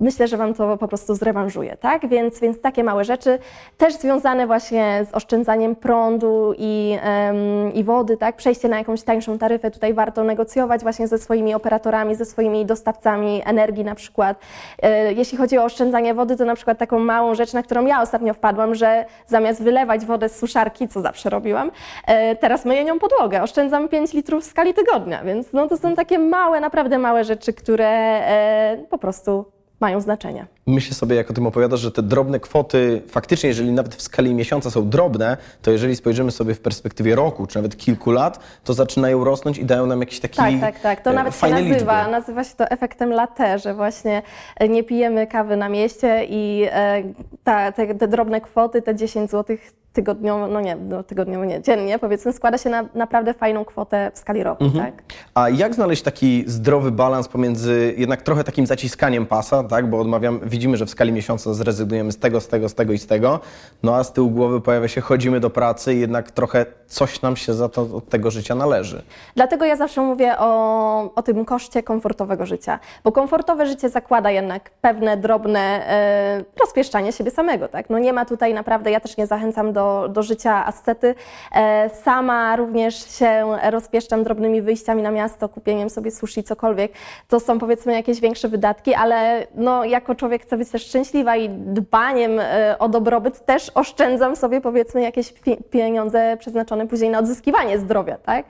myślę, 0.00 0.28
że 0.28 0.36
Wam 0.36 0.54
to 0.54 0.76
po 0.76 0.88
prostu 0.88 1.14
zrewanżuje, 1.14 1.76
tak? 1.76 2.08
Więc, 2.08 2.40
więc 2.40 2.60
takie 2.60 2.84
małe 2.84 3.04
rzeczy, 3.04 3.38
też 3.76 3.94
związane 3.94 4.46
właśnie 4.46 5.06
z 5.10 5.14
oszczędzaniem 5.14 5.76
prądu 5.76 6.54
i, 6.58 6.98
um, 7.04 7.74
i 7.74 7.84
wody, 7.84 8.16
tak? 8.16 8.36
Przejście 8.36 8.68
na 8.68 8.78
jakąś 8.78 9.02
tańszą 9.02 9.38
taryfę, 9.38 9.70
tutaj 9.70 9.94
warto 9.94 10.24
negocjować 10.24 10.82
właśnie 10.82 11.08
ze 11.08 11.18
swoimi 11.18 11.54
operatorami, 11.54 12.14
ze 12.14 12.24
swoimi 12.24 12.66
dostawcami 12.66 13.42
energii 13.44 13.84
na 13.84 13.94
przykład. 13.94 14.38
E, 14.82 15.12
jeśli 15.12 15.38
chodzi 15.38 15.58
o 15.58 15.64
oszczędzanie 15.64 16.14
wody, 16.14 16.36
to 16.36 16.44
na 16.44 16.54
przykład 16.54 16.78
taką 16.78 16.98
małą 16.98 17.34
rzecz, 17.34 17.52
na 17.52 17.62
którą 17.62 17.86
ja 17.86 18.02
ostatnio 18.02 18.34
wpadłam, 18.34 18.74
że 18.74 19.04
zamiast 19.26 19.62
wylewać 19.62 20.06
wodę 20.06 20.28
z 20.28 20.36
suszarki, 20.36 20.88
co 20.88 21.00
zawsze 21.00 21.30
robiłam, 21.30 21.70
e, 22.06 22.36
teraz 22.36 22.64
myję 22.64 22.84
nią 22.84 22.98
podłogę. 22.98 23.42
Oszczędzam 23.42 23.88
5 23.88 24.12
litrów 24.12 24.44
w 24.44 24.46
skali 24.46 24.74
tygodnia, 24.74 25.24
więc 25.24 25.52
no, 25.52 25.68
to 25.68 25.76
są 25.76 25.94
takie 25.94 26.18
małe, 26.18 26.60
naprawdę 26.60 26.98
małe 26.98 27.24
rzeczy, 27.24 27.52
które 27.52 27.88
e, 27.88 28.84
po 28.90 28.98
prostu 28.98 29.55
mają 29.80 30.00
znaczenie. 30.00 30.46
Myślę 30.68 30.94
sobie, 30.94 31.16
jak 31.16 31.30
o 31.30 31.34
tym 31.34 31.46
opowiadasz, 31.46 31.80
że 31.80 31.92
te 31.92 32.02
drobne 32.02 32.40
kwoty, 32.40 33.02
faktycznie, 33.08 33.48
jeżeli 33.48 33.72
nawet 33.72 33.94
w 33.94 34.02
skali 34.02 34.34
miesiąca 34.34 34.70
są 34.70 34.88
drobne, 34.88 35.36
to 35.62 35.70
jeżeli 35.70 35.96
spojrzymy 35.96 36.30
sobie 36.30 36.54
w 36.54 36.60
perspektywie 36.60 37.14
roku, 37.14 37.46
czy 37.46 37.58
nawet 37.58 37.76
kilku 37.76 38.10
lat, 38.10 38.40
to 38.64 38.74
zaczynają 38.74 39.24
rosnąć 39.24 39.58
i 39.58 39.64
dają 39.64 39.86
nam 39.86 40.00
jakiś 40.00 40.20
taki 40.20 40.36
Tak, 40.36 40.60
tak, 40.60 40.80
tak. 40.80 41.00
To 41.00 41.10
e, 41.10 41.14
nawet 41.14 41.36
się 41.36 41.48
nazywa, 41.48 41.98
liczby. 41.98 42.10
nazywa 42.12 42.44
się 42.44 42.54
to 42.56 42.68
efektem 42.68 43.10
latte, 43.10 43.58
że 43.58 43.74
właśnie 43.74 44.22
e, 44.56 44.68
nie 44.68 44.84
pijemy 44.84 45.26
kawy 45.26 45.56
na 45.56 45.68
mieście 45.68 46.26
i 46.28 46.66
e, 46.70 47.02
ta, 47.44 47.72
te, 47.72 47.94
te 47.94 48.08
drobne 48.08 48.40
kwoty, 48.40 48.82
te 48.82 48.94
10 48.94 49.30
zł 49.30 49.56
tygodniowo, 49.96 50.46
no 50.48 50.60
nie, 50.60 50.76
no 50.76 51.02
tygodniowo 51.02 51.44
nie, 51.44 51.62
dziennie 51.62 51.98
powiedzmy, 51.98 52.32
składa 52.32 52.58
się 52.58 52.70
na 52.70 52.84
naprawdę 52.94 53.34
fajną 53.34 53.64
kwotę 53.64 54.10
w 54.14 54.18
skali 54.18 54.42
roku, 54.42 54.64
mhm. 54.64 54.84
tak? 54.84 55.02
A 55.34 55.48
jak 55.48 55.74
znaleźć 55.74 56.02
taki 56.02 56.44
zdrowy 56.46 56.90
balans 56.92 57.28
pomiędzy 57.28 57.94
jednak 57.96 58.22
trochę 58.22 58.44
takim 58.44 58.66
zaciskaniem 58.66 59.26
pasa, 59.26 59.64
tak? 59.64 59.90
Bo 59.90 60.00
odmawiam, 60.00 60.40
widzimy, 60.56 60.76
że 60.76 60.86
w 60.86 60.90
skali 60.90 61.12
miesiąca 61.12 61.54
zrezygnujemy 61.54 62.12
z 62.12 62.18
tego, 62.18 62.40
z 62.40 62.48
tego, 62.48 62.68
z 62.68 62.74
tego 62.74 62.92
i 62.92 62.98
z 62.98 63.06
tego, 63.06 63.40
no 63.82 63.96
a 63.96 64.04
z 64.04 64.12
tyłu 64.12 64.30
głowy 64.30 64.60
pojawia 64.60 64.88
się, 64.88 65.00
chodzimy 65.00 65.40
do 65.40 65.50
pracy 65.50 65.94
i 65.94 66.00
jednak 66.00 66.30
trochę 66.30 66.66
coś 66.86 67.22
nam 67.22 67.36
się 67.36 67.54
za 67.54 67.68
to 67.68 67.82
od 67.82 68.08
tego 68.08 68.30
życia 68.30 68.54
należy. 68.54 69.02
Dlatego 69.34 69.64
ja 69.64 69.76
zawsze 69.76 70.00
mówię 70.00 70.38
o, 70.38 71.14
o 71.14 71.22
tym 71.22 71.44
koszcie 71.44 71.82
komfortowego 71.82 72.46
życia, 72.46 72.78
bo 73.04 73.12
komfortowe 73.12 73.66
życie 73.66 73.88
zakłada 73.88 74.30
jednak 74.30 74.70
pewne 74.70 75.16
drobne 75.16 75.60
e, 75.60 76.44
rozpieszczanie 76.60 77.12
siebie 77.12 77.30
samego, 77.30 77.68
tak? 77.68 77.90
No 77.90 77.98
nie 77.98 78.12
ma 78.12 78.24
tutaj 78.24 78.54
naprawdę, 78.54 78.90
ja 78.90 79.00
też 79.00 79.16
nie 79.16 79.26
zachęcam 79.26 79.72
do 79.72 79.96
do, 80.08 80.22
życia 80.22 80.66
ascety. 80.66 81.14
E, 81.52 81.90
sama 82.04 82.56
również 82.56 83.18
się 83.18 83.56
rozpieszczam 83.70 84.24
drobnymi 84.24 84.62
wyjściami 84.62 85.02
na 85.02 85.10
miasto, 85.10 85.48
kupieniem 85.48 85.90
sobie 85.90 86.10
sushi, 86.10 86.42
cokolwiek. 86.42 86.92
To 87.28 87.40
są 87.40 87.58
powiedzmy 87.58 87.92
jakieś 87.92 88.20
większe 88.20 88.48
wydatki, 88.48 88.94
ale 88.94 89.46
no, 89.54 89.84
jako 89.84 90.14
człowiek 90.14 90.45
chcę 90.46 90.56
być 90.56 90.68
też 90.68 90.86
szczęśliwa 90.86 91.36
i 91.36 91.48
dbaniem 91.48 92.40
e, 92.40 92.76
o 92.78 92.88
dobrobyt 92.88 93.44
też 93.46 93.70
oszczędzam 93.74 94.36
sobie 94.36 94.60
powiedzmy 94.60 95.02
jakieś 95.02 95.34
pieniądze 95.70 96.36
przeznaczone 96.40 96.86
później 96.86 97.10
na 97.10 97.18
odzyskiwanie 97.18 97.78
zdrowia, 97.78 98.16
tak? 98.16 98.46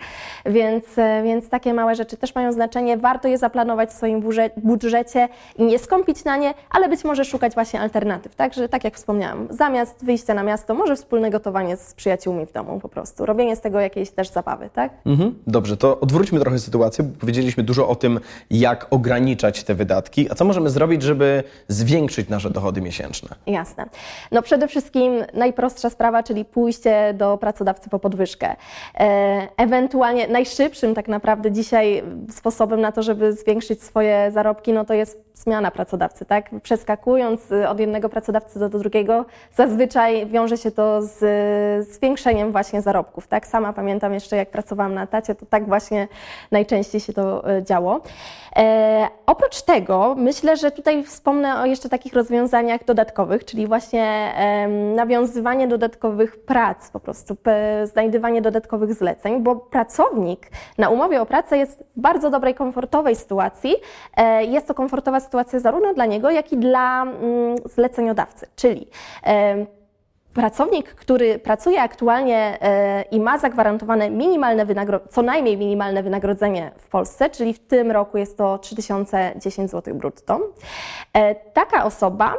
Więc, 0.47 0.85
e, 0.99 1.23
więc 1.23 1.49
takie 1.49 1.75
małe 1.75 1.95
rzeczy 1.95 2.17
też 2.17 2.35
mają 2.35 2.53
znaczenie. 2.53 2.97
Warto 2.97 3.29
je 3.29 3.39
zaplanować 3.39 3.91
w 3.91 3.93
swoim 3.93 4.23
budżecie 4.57 5.29
i 5.59 5.65
nie 5.65 5.79
skąpić 5.79 6.25
na 6.25 6.37
nie, 6.37 6.55
ale 6.71 6.89
być 6.89 7.05
może 7.05 7.25
szukać 7.25 7.55
właśnie 7.55 7.81
alternatyw, 7.81 8.35
tak? 8.35 8.55
Że 8.55 8.69
tak 8.69 8.85
jak 8.85 8.95
wspomniałam, 8.95 9.47
zamiast 9.51 10.05
wyjścia 10.05 10.35
na 10.35 10.43
miasto, 10.43 10.75
może 10.75 10.97
wspólne 10.97 11.31
gotowanie 11.31 11.77
z 11.77 11.95
przyjaciółmi 11.95 12.47
w 12.47 12.53
domu 12.53 12.81
po 12.81 12.89
prostu. 12.89 13.27
Robienie 13.27 13.57
z 13.57 13.61
tego 13.61 13.81
jakiejś 13.81 14.11
też 14.11 14.29
zabawy, 14.29 14.71
tak? 14.75 14.93
Mhm. 15.07 15.35
Dobrze, 15.47 15.77
to 15.77 16.01
odwróćmy 16.01 16.41
trochę 16.41 16.59
sytuację, 16.59 17.05
bo 17.05 17.21
powiedzieliśmy 17.21 17.63
dużo 17.63 17.89
o 17.89 17.95
tym, 17.95 18.21
jak 18.51 18.87
ograniczać 18.91 19.65
te 19.65 19.75
wydatki. 19.75 20.31
A 20.31 20.35
co 20.35 20.45
możemy 20.45 20.71
zrobić, 20.71 21.03
żeby 21.03 21.43
zwiększyć 21.69 21.86
nasze 22.29 22.51
dochody 22.51 22.81
miesięczne? 22.81 23.29
Jasne. 23.47 23.87
No 24.33 24.43
przede 24.43 24.69
wszystkim 24.69 25.25
najprostsza 25.35 25.91
sprawa, 25.91 26.23
czyli 26.23 26.45
pójście 26.45 27.15
do 27.15 27.39
pracodawcy 27.39 27.91
po 27.91 27.99
podwyżkę. 27.99 28.57
E, 28.95 29.49
ewentualnie 29.57 30.29
najszybszym 30.29 30.95
tak 30.95 31.09
naprawdę 31.09 31.53
dzisiaj 31.53 32.03
sposobem 32.31 32.81
na 32.81 32.93
to, 32.93 33.03
żeby 33.03 33.33
zwiększyć 33.33 33.83
swoje 33.83 34.31
zarobki, 34.35 34.73
no 34.73 34.85
to 34.85 34.95
jest 34.95 35.27
zmiana 35.35 35.71
pracodawcy, 35.71 36.25
tak? 36.25 36.51
Przeskakując 36.63 37.41
od 37.69 37.81
jednego 37.81 38.09
pracodawcy 38.09 38.59
do, 38.59 38.69
drugiego, 38.69 39.25
zazwyczaj 39.55 40.27
wiąże 40.27 40.57
się 40.57 40.71
to 40.71 41.03
z 41.03 41.89
zwiększeniem 41.89 42.53
właśnie 42.53 42.83
zarobków, 42.83 43.27
tak? 43.27 43.47
Sama 43.47 43.73
pamiętam 43.73 44.15
jeszcze, 44.15 44.37
jak 44.37 44.51
pracowałam 44.51 44.95
na 44.95 45.07
tacie, 45.07 45.35
to 45.35 45.47
tak 45.47 45.67
właśnie 45.67 46.09
najczęściej 46.51 47.01
się 47.01 47.13
to 47.13 47.51
e, 47.51 47.63
działo. 47.63 48.01
E, 48.57 49.09
oprócz 49.27 49.63
tego 49.63 50.15
myślę, 50.19 50.57
że 50.57 50.71
tutaj 50.71 51.05
wspomnę 51.05 51.61
o 51.61 51.66
jeszcze 51.67 51.89
takich 51.89 52.15
rozwiązaniach 52.15 52.85
dodatkowych, 52.85 53.45
czyli 53.45 53.67
właśnie 53.67 54.33
nawiązywanie 54.95 55.69
dodatkowych 55.69 56.45
prac, 56.45 56.91
po 56.91 57.01
prostu 57.01 57.37
znajdywanie 57.85 58.43
dodatkowych 58.43 58.95
zleceń, 58.95 59.43
bo 59.43 59.57
pracownik 59.57 60.51
na 60.79 60.89
umowie 60.89 61.23
o 61.23 61.27
pracę 61.27 61.59
jest 61.59 61.85
w 61.97 62.01
bardzo 62.01 62.31
dobrej, 62.31 62.55
komfortowej 62.55 63.17
sytuacji. 63.17 63.75
E, 64.17 64.45
jest 64.45 64.67
to 64.67 64.75
komfortowa 64.75 65.21
sytuacja 65.21 65.61
zarówno 65.61 65.95
dla 65.95 66.07
niego, 66.07 66.31
jak 66.31 66.53
i 66.53 66.57
dla 66.57 67.03
mm, 67.03 67.57
zleceniodawcy, 67.65 68.47
czyli 68.57 68.89
pracownik, 70.37 70.95
który 70.95 71.39
pracuje 71.39 71.83
aktualnie 71.83 72.59
e, 72.61 73.03
i 73.03 73.21
ma 73.21 73.39
zagwarantowane 73.39 74.11
minimalne 74.11 74.67
co 75.11 75.23
najmniej 75.23 75.57
minimalne 75.57 76.03
wynagrodzenie 76.03 76.73
w 76.79 76.89
Polsce, 76.89 77.31
czyli 77.31 77.55
w 77.55 77.59
tym 77.59 77.91
roku 77.91 78.19
jest 78.19 78.39
to 78.39 78.59
3010 78.59 79.71
zł 79.71 79.95
brutto, 79.95 80.41
e, 81.13 81.35
taka 81.35 81.85
osoba 81.85 82.35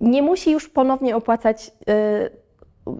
nie 0.00 0.22
musi 0.22 0.52
już 0.52 0.68
ponownie 0.68 1.16
opłacać 1.16 1.70
e, 1.88 2.30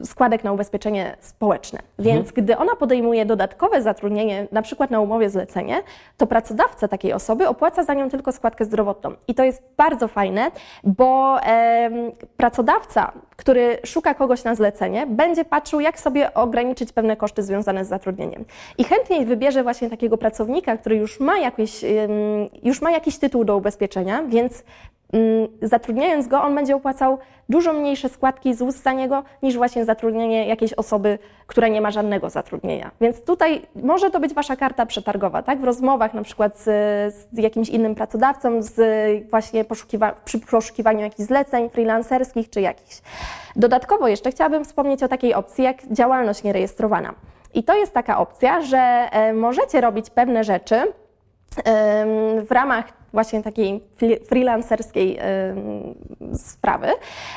składek 0.05 0.45
na 0.45 0.53
ubezpieczenie 0.53 1.17
społeczne. 1.21 1.79
Więc 1.99 2.29
mhm. 2.29 2.45
gdy 2.45 2.57
ona 2.57 2.77
podejmuje 2.77 3.27
dodatkowe 3.27 3.83
zatrudnienie, 3.83 4.47
na 4.53 4.63
przykład 4.63 4.91
na 4.91 5.01
umowie 5.01 5.31
zlecenie, 5.31 5.83
to 6.17 6.27
pracodawca 6.27 6.89
takiej 6.89 7.13
osoby 7.13 7.49
opłaca 7.49 7.85
za 7.85 7.95
nią 7.95 8.11
tylko 8.11 8.33
składkę 8.33 8.65
zdrowotną. 8.65 9.13
I 9.29 9.35
to 9.35 9.45
jest 9.45 9.63
bardzo 9.77 10.09
fajne, 10.09 10.51
bo 10.85 11.39
e, 11.43 11.91
pracodawca, 12.37 13.13
który 13.37 13.79
szuka 13.85 14.15
kogoś 14.15 14.45
na 14.45 14.55
zlecenie, 14.55 15.07
będzie 15.07 15.45
patrzył, 15.45 15.81
jak 15.81 16.01
sobie 16.01 16.35
ograniczyć 16.35 16.93
pewne 16.93 17.17
koszty 17.17 17.43
związane 17.43 17.85
z 17.85 17.89
zatrudnieniem. 17.89 18.45
I 18.79 18.85
chętniej 18.85 19.27
wybierze 19.27 19.63
właśnie 19.63 19.91
takiego 19.91 20.19
pracownika, 20.19 20.77
który 20.77 20.97
już 20.97 21.21
ma, 21.21 21.39
jakieś, 21.39 21.85
już 22.63 22.83
ma 22.83 22.91
jakiś 22.91 23.19
tytuł 23.19 23.45
do 23.45 23.57
ubezpieczenia, 23.57 24.23
więc 24.23 24.65
zatrudniając 25.63 26.27
go, 26.27 26.43
on 26.43 26.55
będzie 26.55 26.77
opłacał 26.77 27.19
dużo 27.49 27.73
mniejsze 27.73 28.09
składki 28.09 28.55
z 28.55 28.63
ust 28.63 28.83
za 28.83 28.93
niego 28.93 29.23
niż 29.43 29.57
właśnie 29.57 29.85
zatrudnienie 29.85 30.49
jakiejś 30.49 30.73
osoby, 30.73 31.19
która 31.47 31.69
nie 31.69 31.81
ma 31.81 31.91
żadnego 31.91 32.31
zatrudnienia. 32.31 32.91
Więc 33.01 33.25
tutaj 33.25 33.63
może 33.75 34.11
to 34.11 34.21
być 34.21 34.35
wasza 34.35 34.57
karta 34.57 34.87
przetargowa, 34.87 35.43
tak? 35.43 35.61
W 35.61 35.65
rozmowach 35.65 36.15
na 36.15 36.23
przykład 36.23 36.59
z, 36.59 36.65
z 37.15 37.39
jakimś 37.39 37.69
innym 37.69 37.95
pracodawcą, 37.95 38.63
z 38.63 38.81
właśnie 39.31 39.65
poszukiwa 39.65 40.13
przy 40.25 40.39
poszukiwaniu 40.39 41.01
jakichś 41.01 41.29
zleceń 41.29 41.71
freelancerskich 41.71 42.51
czy 42.51 42.61
jakichś. 42.61 43.03
Dodatkowo 43.57 44.09
jeszcze 44.09 44.31
chciałabym 44.31 44.65
wspomnieć 44.65 45.03
o 45.03 45.09
takiej 45.09 45.35
opcji 45.35 45.65
jak 45.65 45.77
działalność 45.93 46.43
nierejestrowana. 46.43 47.15
I 47.55 47.65
to 47.65 47.77
jest 47.77 47.93
taka 47.93 48.19
opcja, 48.19 48.61
że 48.61 48.79
e, 48.79 49.33
możecie 49.33 49.81
robić 49.81 50.11
pewne 50.11 50.45
rzeczy 50.45 50.93
w 52.47 52.51
ramach 52.51 52.85
właśnie 53.13 53.43
takiej 53.43 53.81
freelancerskiej 54.29 55.19
sprawy, 56.35 56.89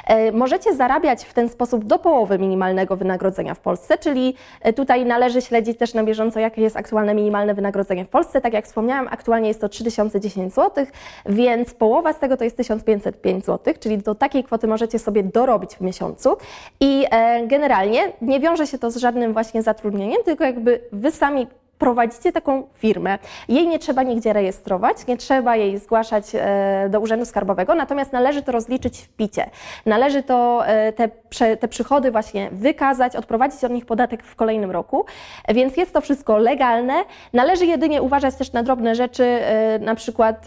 e, 0.08 0.32
możecie 0.32 0.76
zarabiać 0.76 1.26
w 1.26 1.34
ten 1.34 1.50
sposób 1.50 1.86
do 1.86 2.00
połowy 2.00 2.40
minimalnego 2.40 2.98
wynagrodzenia 2.98 3.54
w 3.54 3.60
Polsce, 3.60 3.98
czyli 3.98 4.36
e, 4.62 4.74
tutaj 4.74 5.06
należy 5.06 5.42
śledzić 5.42 5.78
też 5.78 5.94
na 5.94 6.04
bieżąco, 6.04 6.40
jakie 6.40 6.62
jest 6.62 6.78
aktualne 6.78 7.16
minimalne 7.16 7.54
wynagrodzenie 7.54 8.06
w 8.06 8.10
Polsce. 8.10 8.42
Tak 8.42 8.54
jak 8.54 8.66
wspomniałam, 8.66 9.08
aktualnie 9.12 9.48
jest 9.48 9.62
to 9.62 9.70
3010 9.70 10.54
zł, 10.54 10.86
więc 11.26 11.74
połowa 11.74 12.14
z 12.14 12.20
tego 12.20 12.38
to 12.38 12.44
jest 12.44 12.58
1505 12.58 13.46
zł, 13.46 13.74
czyli 13.80 13.98
do 13.98 14.16
takiej 14.16 14.44
kwoty 14.44 14.68
możecie 14.68 15.00
sobie 15.00 15.24
dorobić 15.24 15.76
w 15.76 15.82
miesiącu 15.82 16.38
i 16.80 17.06
e, 17.12 17.48
generalnie 17.48 18.14
nie 18.22 18.40
wiąże 18.40 18.68
się 18.68 18.78
to 18.78 18.92
z 18.92 18.98
żadnym 18.98 19.34
właśnie 19.34 19.62
zatrudnieniem, 19.62 20.24
tylko 20.26 20.44
jakby 20.44 20.80
wy 20.92 21.12
sami 21.12 21.48
prowadzicie 21.84 22.32
taką 22.32 22.64
firmę. 22.74 23.18
Jej 23.48 23.68
nie 23.68 23.80
trzeba 23.80 24.04
nigdzie 24.04 24.34
rejestrować, 24.34 25.08
nie 25.08 25.18
trzeba 25.18 25.56
jej 25.56 25.78
zgłaszać 25.78 26.26
e, 26.34 26.88
do 26.90 27.00
Urzędu 27.00 27.26
Skarbowego, 27.26 27.76
natomiast 27.76 28.14
należy 28.14 28.42
to 28.42 28.52
rozliczyć 28.52 29.02
w 29.02 29.10
picie. 29.10 29.50
Należy 29.86 30.24
to 30.24 30.68
e, 30.68 30.94
te, 30.94 31.10
te 31.58 31.68
przychody 31.68 32.12
właśnie 32.12 32.50
wykazać, 32.52 33.16
odprowadzić 33.16 33.64
od 33.64 33.72
nich 33.72 33.86
podatek 33.86 34.24
w 34.24 34.36
kolejnym 34.36 34.72
roku, 34.72 35.06
więc 35.50 35.78
jest 35.78 35.94
to 35.94 36.02
wszystko 36.02 36.38
legalne. 36.38 36.94
Należy 37.34 37.66
jedynie 37.66 38.02
uważać 38.02 38.36
też 38.36 38.54
na 38.54 38.64
drobne 38.64 38.96
rzeczy, 38.96 39.24
e, 39.24 39.80
na 39.80 39.96
przykład 39.96 40.46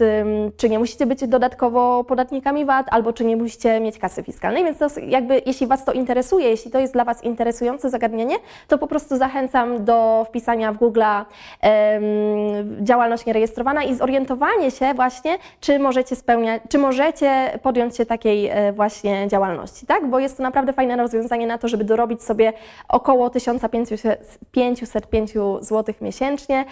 czy 0.57 0.69
nie 0.69 0.79
musicie 0.79 1.05
być 1.05 1.27
dodatkowo 1.27 2.03
podatnikami 2.03 2.65
VAT, 2.65 2.87
albo 2.91 3.13
czy 3.13 3.25
nie 3.25 3.37
musicie 3.37 3.79
mieć 3.79 3.99
kasy 3.99 4.23
fiskalnej, 4.23 4.63
więc 4.63 4.77
to 4.77 4.87
jakby 5.07 5.41
jeśli 5.45 5.67
Was 5.67 5.85
to 5.85 5.91
interesuje, 5.91 6.49
jeśli 6.49 6.71
to 6.71 6.79
jest 6.79 6.93
dla 6.93 7.05
Was 7.05 7.23
interesujące 7.23 7.89
zagadnienie, 7.89 8.35
to 8.67 8.77
po 8.77 8.87
prostu 8.87 9.17
zachęcam 9.17 9.85
do 9.85 10.25
wpisania 10.29 10.71
w 10.71 10.77
Google 10.77 11.01
działalność 12.81 13.25
nierejestrowana 13.25 13.83
i 13.83 13.95
zorientowanie 13.95 14.71
się 14.71 14.93
właśnie, 14.93 15.37
czy 15.59 15.79
możecie 15.79 16.15
spełniać, 16.15 16.61
czy 16.69 16.77
możecie 16.77 17.59
podjąć 17.63 17.97
się 17.97 18.05
takiej 18.05 18.47
e, 18.47 18.73
właśnie 18.73 19.27
działalności, 19.27 19.85
tak? 19.85 20.09
Bo 20.09 20.19
jest 20.19 20.37
to 20.37 20.43
naprawdę 20.43 20.73
fajne 20.73 20.95
rozwiązanie 20.95 21.47
na 21.47 21.57
to, 21.57 21.67
żeby 21.67 21.83
dorobić 21.83 22.23
sobie 22.23 22.53
około 22.89 23.29
1505 23.29 25.33
zł 25.61 25.95
miesięcznie. 26.01 26.65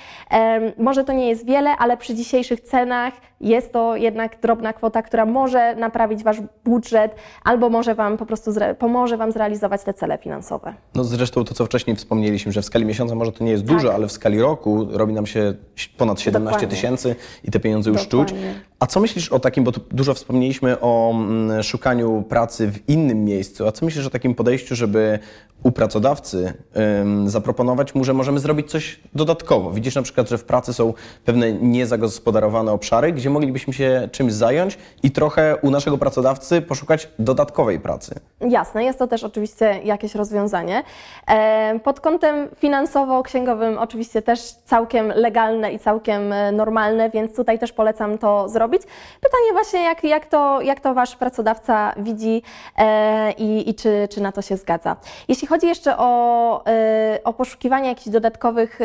Może 0.78 1.04
to 1.04 1.14
nie 1.14 1.30
jest 1.30 1.46
wiele, 1.46 1.78
ale 1.78 1.98
przy 1.98 2.16
dzisiejszych 2.16 2.62
cenach 2.62 3.14
jest 3.42 3.74
to 3.74 3.96
jednak 3.96 4.42
drobna 4.42 4.74
kwota, 4.74 5.02
która 5.02 5.26
może 5.26 5.76
naprawić 5.76 6.24
Wasz 6.24 6.38
budżet 6.66 7.16
albo 7.44 7.70
może 7.70 7.96
Wam 7.96 8.18
po 8.18 8.26
prostu 8.26 8.52
pomoże 8.80 9.18
Wam 9.18 9.32
zrealizować 9.32 9.84
te 9.84 9.94
cele 9.94 10.18
finansowe. 10.18 10.74
No 10.96 11.04
zresztą 11.04 11.44
to, 11.44 11.54
co 11.54 11.66
wcześniej 11.66 11.96
wspomnieliśmy, 11.96 12.52
że 12.52 12.62
w 12.62 12.66
skali 12.66 12.86
miesiąca 12.86 13.16
może 13.16 13.32
to 13.32 13.44
nie 13.44 13.52
jest 13.52 13.64
dużo, 13.64 13.88
tak. 13.88 13.96
ale 13.96 14.08
w 14.08 14.12
skali 14.12 14.44
roku 14.46 14.88
robi 14.92 15.14
nam 15.14 15.26
się 15.26 15.54
ponad 15.98 16.20
17 16.20 16.68
tysięcy 16.68 17.16
i 17.44 17.52
te 17.52 17.60
pieniądze 17.60 17.90
już 17.90 18.08
Dokładnie. 18.08 18.54
czuć. 18.54 18.66
A 18.80 18.88
co 18.88 19.00
myślisz 19.00 19.32
o 19.32 19.40
takim, 19.40 19.64
bo 19.64 19.72
tu 19.72 19.82
dużo 19.92 20.14
wspomnieliśmy 20.14 20.80
o 20.80 21.12
mm, 21.12 21.64
szukaniu 21.64 22.24
pracy 22.30 22.72
w 22.72 22.90
innym 22.90 23.26
miejscu, 23.26 23.68
a 23.68 23.72
co 23.72 23.86
myślisz 23.86 24.06
o 24.06 24.10
takim 24.10 24.36
podejściu, 24.36 24.76
żeby 24.76 25.20
u 25.64 25.72
pracodawcy 25.72 26.54
ym, 27.02 27.30
zaproponować 27.30 27.96
mu, 27.96 28.04
że 28.04 28.14
możemy 28.14 28.40
zrobić 28.40 28.72
coś 28.72 29.00
dodatkowo? 29.16 29.72
Widzisz 29.72 29.96
na 29.96 30.02
przykład, 30.02 30.30
że 30.30 30.38
w 30.38 30.44
pracy 30.44 30.74
są 30.74 30.94
pewne 31.26 31.54
niezagospodarowane 31.54 32.72
obszary, 32.72 33.12
gdzie 33.12 33.30
moglibyśmy 33.30 33.74
się 33.74 34.10
czymś 34.12 34.34
zająć 34.34 34.78
i 35.04 35.12
trochę 35.12 35.58
u 35.62 35.72
naszego 35.72 35.98
pracodawcy 35.98 36.62
poszukać 36.62 37.10
dodatkowej 37.20 37.80
pracy. 37.80 38.16
Jasne, 38.50 38.84
jest 38.84 39.00
to 39.00 39.08
też 39.08 39.24
oczywiście 39.24 39.80
jakieś 39.84 40.16
rozwiązanie. 40.16 40.84
E, 41.28 41.80
pod 41.84 42.00
kątem 42.00 42.48
finansowo-księgowym 42.62 43.78
oczywiście 43.78 44.22
też 44.26 44.42
całkiem 44.66 45.08
legalne 45.16 45.74
i 45.74 45.80
całkiem 45.80 46.34
e, 46.34 46.52
normalne, 46.52 47.10
więc 47.10 47.36
tutaj 47.36 47.60
też 47.60 47.72
polecam 47.72 48.18
to 48.18 48.50
zrobić. 48.50 48.82
Pytanie 49.22 49.54
właśnie, 49.54 49.84
jak, 49.84 50.04
jak, 50.04 50.26
to, 50.26 50.62
jak 50.62 50.80
to 50.80 50.94
Wasz 50.94 51.16
pracodawca 51.16 51.94
widzi 51.98 52.42
e, 52.78 53.32
i, 53.32 53.70
i 53.70 53.76
czy, 53.76 54.08
czy 54.12 54.22
na 54.22 54.32
to 54.32 54.42
się 54.42 54.58
zgadza. 54.58 54.96
Jeśli 55.28 55.48
chodzi 55.48 55.68
jeszcze 55.68 55.98
o, 55.98 56.64
o 57.24 57.34
poszukiwanie 57.34 57.90
jakichś 57.90 58.10
dodatkowych 58.10 58.80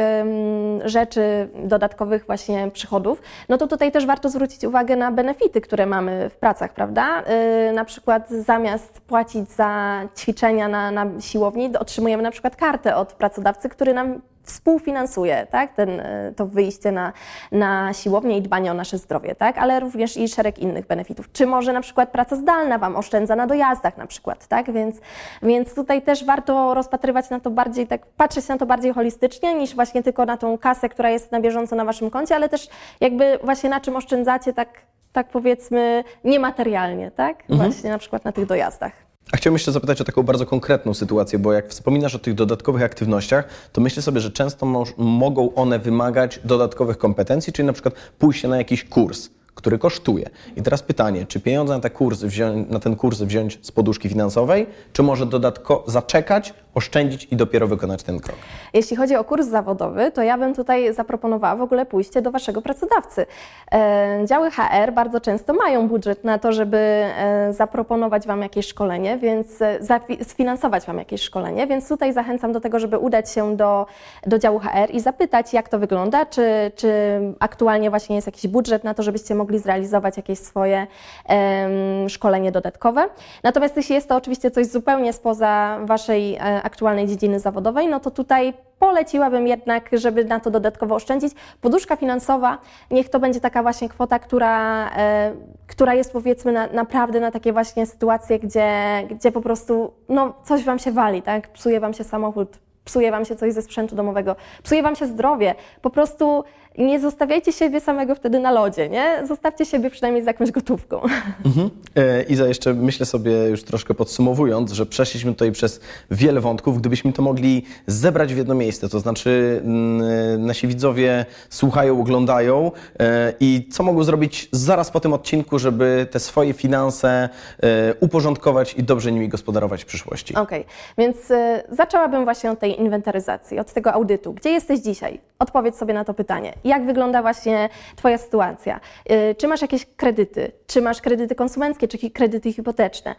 rzeczy, 0.84 1.48
dodatkowych 1.54 2.26
właśnie 2.26 2.70
przychodów, 2.70 3.22
no 3.48 3.58
to 3.58 3.66
tutaj 3.66 3.92
też 3.92 4.06
warto 4.06 4.28
zwrócić 4.28 4.64
uwagę 4.64 4.96
na 4.96 5.12
benefity, 5.12 5.60
które 5.60 5.86
mamy 5.86 6.30
w 6.30 6.36
pracach, 6.36 6.72
prawda? 6.72 7.22
Yy, 7.66 7.72
na 7.72 7.84
przykład 7.84 8.30
zamiast 8.30 9.00
płacić 9.00 9.50
za 9.50 10.00
ćwiczenia 10.18 10.68
na, 10.68 10.90
na 10.90 11.06
siłowni, 11.20 11.76
otrzymujemy 11.78 12.22
na 12.22 12.30
przykład 12.30 12.56
kartę 12.56 12.96
od 12.96 13.12
pracodawcy, 13.12 13.68
który 13.68 13.94
nam 13.94 14.20
współfinansuje 14.42 15.46
tak, 15.50 15.74
Ten, 15.74 16.00
y, 16.00 16.34
to 16.36 16.46
wyjście 16.46 16.92
na, 16.92 17.12
na 17.52 17.92
siłownię 17.92 18.38
i 18.38 18.42
dbanie 18.42 18.70
o 18.70 18.74
nasze 18.74 18.98
zdrowie, 18.98 19.34
tak, 19.34 19.58
ale 19.58 19.80
również 19.80 20.16
i 20.16 20.28
szereg 20.28 20.58
innych 20.58 20.86
benefitów. 20.86 21.32
Czy 21.32 21.46
może 21.46 21.72
na 21.72 21.80
przykład 21.80 22.10
praca 22.10 22.36
zdalna 22.36 22.78
Wam 22.78 22.96
oszczędza 22.96 23.36
na 23.36 23.46
dojazdach 23.46 23.96
na 23.96 24.06
przykład, 24.06 24.46
tak, 24.46 24.72
więc, 24.72 24.96
więc 25.42 25.74
tutaj 25.74 26.02
też 26.02 26.24
warto 26.24 26.74
rozpatrywać 26.74 27.30
na 27.30 27.40
to 27.40 27.50
bardziej, 27.50 27.86
tak 27.86 28.06
patrzeć 28.06 28.48
na 28.48 28.58
to 28.58 28.66
bardziej 28.66 28.92
holistycznie 28.92 29.54
niż 29.54 29.74
właśnie 29.74 30.02
tylko 30.02 30.26
na 30.26 30.36
tą 30.36 30.58
kasę, 30.58 30.88
która 30.88 31.10
jest 31.10 31.32
na 31.32 31.40
bieżąco 31.40 31.76
na 31.76 31.84
Waszym 31.84 32.10
koncie, 32.10 32.34
ale 32.34 32.48
też 32.48 32.68
jakby 33.00 33.38
właśnie 33.44 33.70
na 33.70 33.80
czym 33.80 33.96
oszczędzacie 33.96 34.52
tak, 34.52 34.68
tak 35.12 35.28
powiedzmy 35.28 36.04
niematerialnie, 36.24 37.10
tak, 37.10 37.40
mhm. 37.40 37.70
właśnie 37.70 37.90
na 37.90 37.98
przykład 37.98 38.24
na 38.24 38.32
tych 38.32 38.46
dojazdach. 38.46 39.09
A 39.32 39.36
chciałbym 39.36 39.54
jeszcze 39.54 39.72
zapytać 39.72 40.00
o 40.00 40.04
taką 40.04 40.22
bardzo 40.22 40.46
konkretną 40.46 40.94
sytuację, 40.94 41.38
bo 41.38 41.52
jak 41.52 41.68
wspominasz 41.68 42.14
o 42.14 42.18
tych 42.18 42.34
dodatkowych 42.34 42.82
aktywnościach, 42.82 43.48
to 43.72 43.80
myślę 43.80 44.02
sobie, 44.02 44.20
że 44.20 44.30
często 44.30 44.66
mogą 44.96 45.54
one 45.54 45.78
wymagać 45.78 46.40
dodatkowych 46.44 46.98
kompetencji, 46.98 47.52
czyli 47.52 47.66
na 47.66 47.72
przykład 47.72 47.94
pójście 48.18 48.48
na 48.48 48.56
jakiś 48.56 48.84
kurs 48.84 49.30
który 49.54 49.78
kosztuje. 49.78 50.30
I 50.56 50.62
teraz 50.62 50.82
pytanie, 50.82 51.26
czy 51.26 51.40
pieniądze 51.40 51.78
na, 51.78 51.90
kurs 51.90 52.22
wziąć, 52.22 52.70
na 52.70 52.78
ten 52.78 52.96
kurs 52.96 53.20
wziąć 53.20 53.58
z 53.62 53.72
poduszki 53.72 54.08
finansowej, 54.08 54.66
czy 54.92 55.02
może 55.02 55.26
dodatkowo 55.26 55.90
zaczekać, 55.90 56.54
oszczędzić 56.74 57.24
i 57.30 57.36
dopiero 57.36 57.66
wykonać 57.66 58.02
ten 58.02 58.20
krok? 58.20 58.36
Jeśli 58.74 58.96
chodzi 58.96 59.16
o 59.16 59.24
kurs 59.24 59.46
zawodowy, 59.46 60.12
to 60.12 60.22
ja 60.22 60.38
bym 60.38 60.54
tutaj 60.54 60.94
zaproponowała 60.94 61.56
w 61.56 61.62
ogóle 61.62 61.86
pójście 61.86 62.22
do 62.22 62.30
Waszego 62.30 62.62
pracodawcy. 62.62 63.26
E, 63.72 64.22
działy 64.24 64.50
HR 64.50 64.92
bardzo 64.94 65.20
często 65.20 65.52
mają 65.52 65.88
budżet 65.88 66.24
na 66.24 66.38
to, 66.38 66.52
żeby 66.52 66.76
e, 66.76 67.52
zaproponować 67.52 68.26
Wam 68.26 68.42
jakieś 68.42 68.66
szkolenie, 68.66 69.18
więc 69.18 69.62
e, 69.62 69.78
sfinansować 70.24 70.84
Wam 70.84 70.98
jakieś 70.98 71.22
szkolenie, 71.22 71.66
więc 71.66 71.88
tutaj 71.88 72.12
zachęcam 72.12 72.52
do 72.52 72.60
tego, 72.60 72.78
żeby 72.78 72.98
udać 72.98 73.30
się 73.30 73.56
do, 73.56 73.86
do 74.26 74.38
działu 74.38 74.58
HR 74.58 74.90
i 74.94 75.00
zapytać, 75.00 75.52
jak 75.52 75.68
to 75.68 75.78
wygląda, 75.78 76.26
czy, 76.26 76.72
czy 76.74 77.20
aktualnie 77.38 77.90
właśnie 77.90 78.16
jest 78.16 78.26
jakiś 78.26 78.46
budżet 78.46 78.84
na 78.84 78.94
to, 78.94 79.02
żebyście 79.02 79.34
mogli 79.34 79.58
zrealizować 79.58 80.16
jakieś 80.16 80.38
swoje 80.38 80.86
um, 81.28 82.08
szkolenie 82.08 82.52
dodatkowe. 82.52 83.08
Natomiast 83.42 83.76
jeśli 83.76 83.94
jest 83.94 84.08
to 84.08 84.16
oczywiście 84.16 84.50
coś 84.50 84.66
zupełnie 84.66 85.12
spoza 85.12 85.78
Waszej 85.84 86.38
aktualnej 86.62 87.06
dziedziny 87.06 87.40
zawodowej, 87.40 87.88
no 87.88 88.00
to 88.00 88.10
tutaj 88.10 88.52
poleciłabym 88.78 89.46
jednak, 89.46 89.90
żeby 89.92 90.24
na 90.24 90.40
to 90.40 90.50
dodatkowo 90.50 90.94
oszczędzić. 90.94 91.32
Poduszka 91.60 91.96
finansowa, 91.96 92.58
niech 92.90 93.08
to 93.08 93.20
będzie 93.20 93.40
taka 93.40 93.62
właśnie 93.62 93.88
kwota, 93.88 94.18
która, 94.18 94.90
e, 94.96 95.32
która 95.66 95.94
jest 95.94 96.12
powiedzmy 96.12 96.52
na, 96.52 96.66
naprawdę 96.66 97.20
na 97.20 97.30
takie 97.30 97.52
właśnie 97.52 97.86
sytuacje, 97.86 98.38
gdzie, 98.38 98.68
gdzie 99.10 99.32
po 99.32 99.40
prostu 99.40 99.92
no, 100.08 100.34
coś 100.44 100.64
Wam 100.64 100.78
się 100.78 100.92
wali, 100.92 101.22
tak? 101.22 101.48
Psuje 101.52 101.80
Wam 101.80 101.94
się 101.94 102.04
samochód, 102.04 102.58
psuje 102.84 103.10
Wam 103.10 103.24
się 103.24 103.36
coś 103.36 103.52
ze 103.52 103.62
sprzętu 103.62 103.96
domowego, 103.96 104.36
psuje 104.62 104.82
Wam 104.82 104.96
się 104.96 105.06
zdrowie. 105.06 105.54
Po 105.82 105.90
prostu 105.90 106.44
nie 106.78 107.00
zostawiajcie 107.00 107.52
siebie 107.52 107.80
samego 107.80 108.14
wtedy 108.14 108.38
na 108.38 108.50
lodzie, 108.50 108.88
nie? 108.88 109.26
Zostawcie 109.26 109.64
siebie 109.66 109.90
przynajmniej 109.90 110.22
z 110.22 110.26
jakąś 110.26 110.50
gotówką. 110.50 111.00
Mhm. 111.44 111.70
E, 111.96 112.22
Iza, 112.22 112.46
jeszcze 112.46 112.74
myślę 112.74 113.06
sobie 113.06 113.32
już 113.32 113.62
troszkę 113.62 113.94
podsumowując, 113.94 114.72
że 114.72 114.86
przeszliśmy 114.86 115.32
tutaj 115.32 115.52
przez 115.52 115.80
wiele 116.10 116.40
wątków. 116.40 116.80
Gdybyśmy 116.80 117.12
to 117.12 117.22
mogli 117.22 117.64
zebrać 117.86 118.34
w 118.34 118.36
jedno 118.36 118.54
miejsce, 118.54 118.88
to 118.88 119.00
znaczy 119.00 119.60
mm, 119.64 120.46
nasi 120.46 120.68
widzowie 120.68 121.26
słuchają, 121.50 122.00
oglądają 122.00 122.72
e, 123.00 123.32
i 123.40 123.68
co 123.72 123.82
mogą 123.82 124.04
zrobić 124.04 124.48
zaraz 124.52 124.90
po 124.90 125.00
tym 125.00 125.12
odcinku, 125.12 125.58
żeby 125.58 126.06
te 126.10 126.20
swoje 126.20 126.52
finanse 126.52 127.28
e, 127.62 127.94
uporządkować 128.00 128.74
i 128.74 128.82
dobrze 128.82 129.12
nimi 129.12 129.28
gospodarować 129.28 129.82
w 129.82 129.86
przyszłości. 129.86 130.34
Okej, 130.34 130.64
więc 130.98 131.30
y, 131.30 131.62
zaczęłabym 131.70 132.24
właśnie 132.24 132.50
od 132.50 132.58
tej 132.58 132.80
inwentaryzacji, 132.80 133.58
od 133.58 133.72
tego 133.72 133.92
audytu. 133.92 134.32
Gdzie 134.32 134.50
jesteś 134.50 134.80
dzisiaj? 134.80 135.20
Odpowiedz 135.38 135.76
sobie 135.76 135.94
na 135.94 136.04
to 136.04 136.14
pytanie. 136.14 136.52
Jak 136.64 136.86
wygląda 136.86 137.22
właśnie 137.22 137.68
Twoja 137.96 138.18
sytuacja? 138.18 138.80
Y, 139.12 139.34
czy 139.34 139.48
masz 139.48 139.62
jakieś 139.62 139.86
kredyty? 139.96 140.52
Czy 140.66 140.82
masz 140.82 141.00
kredyty 141.00 141.34
konsumenckie, 141.34 141.88
czy 141.88 142.10
kredyty 142.10 142.52
hipoteczne? 142.52 143.14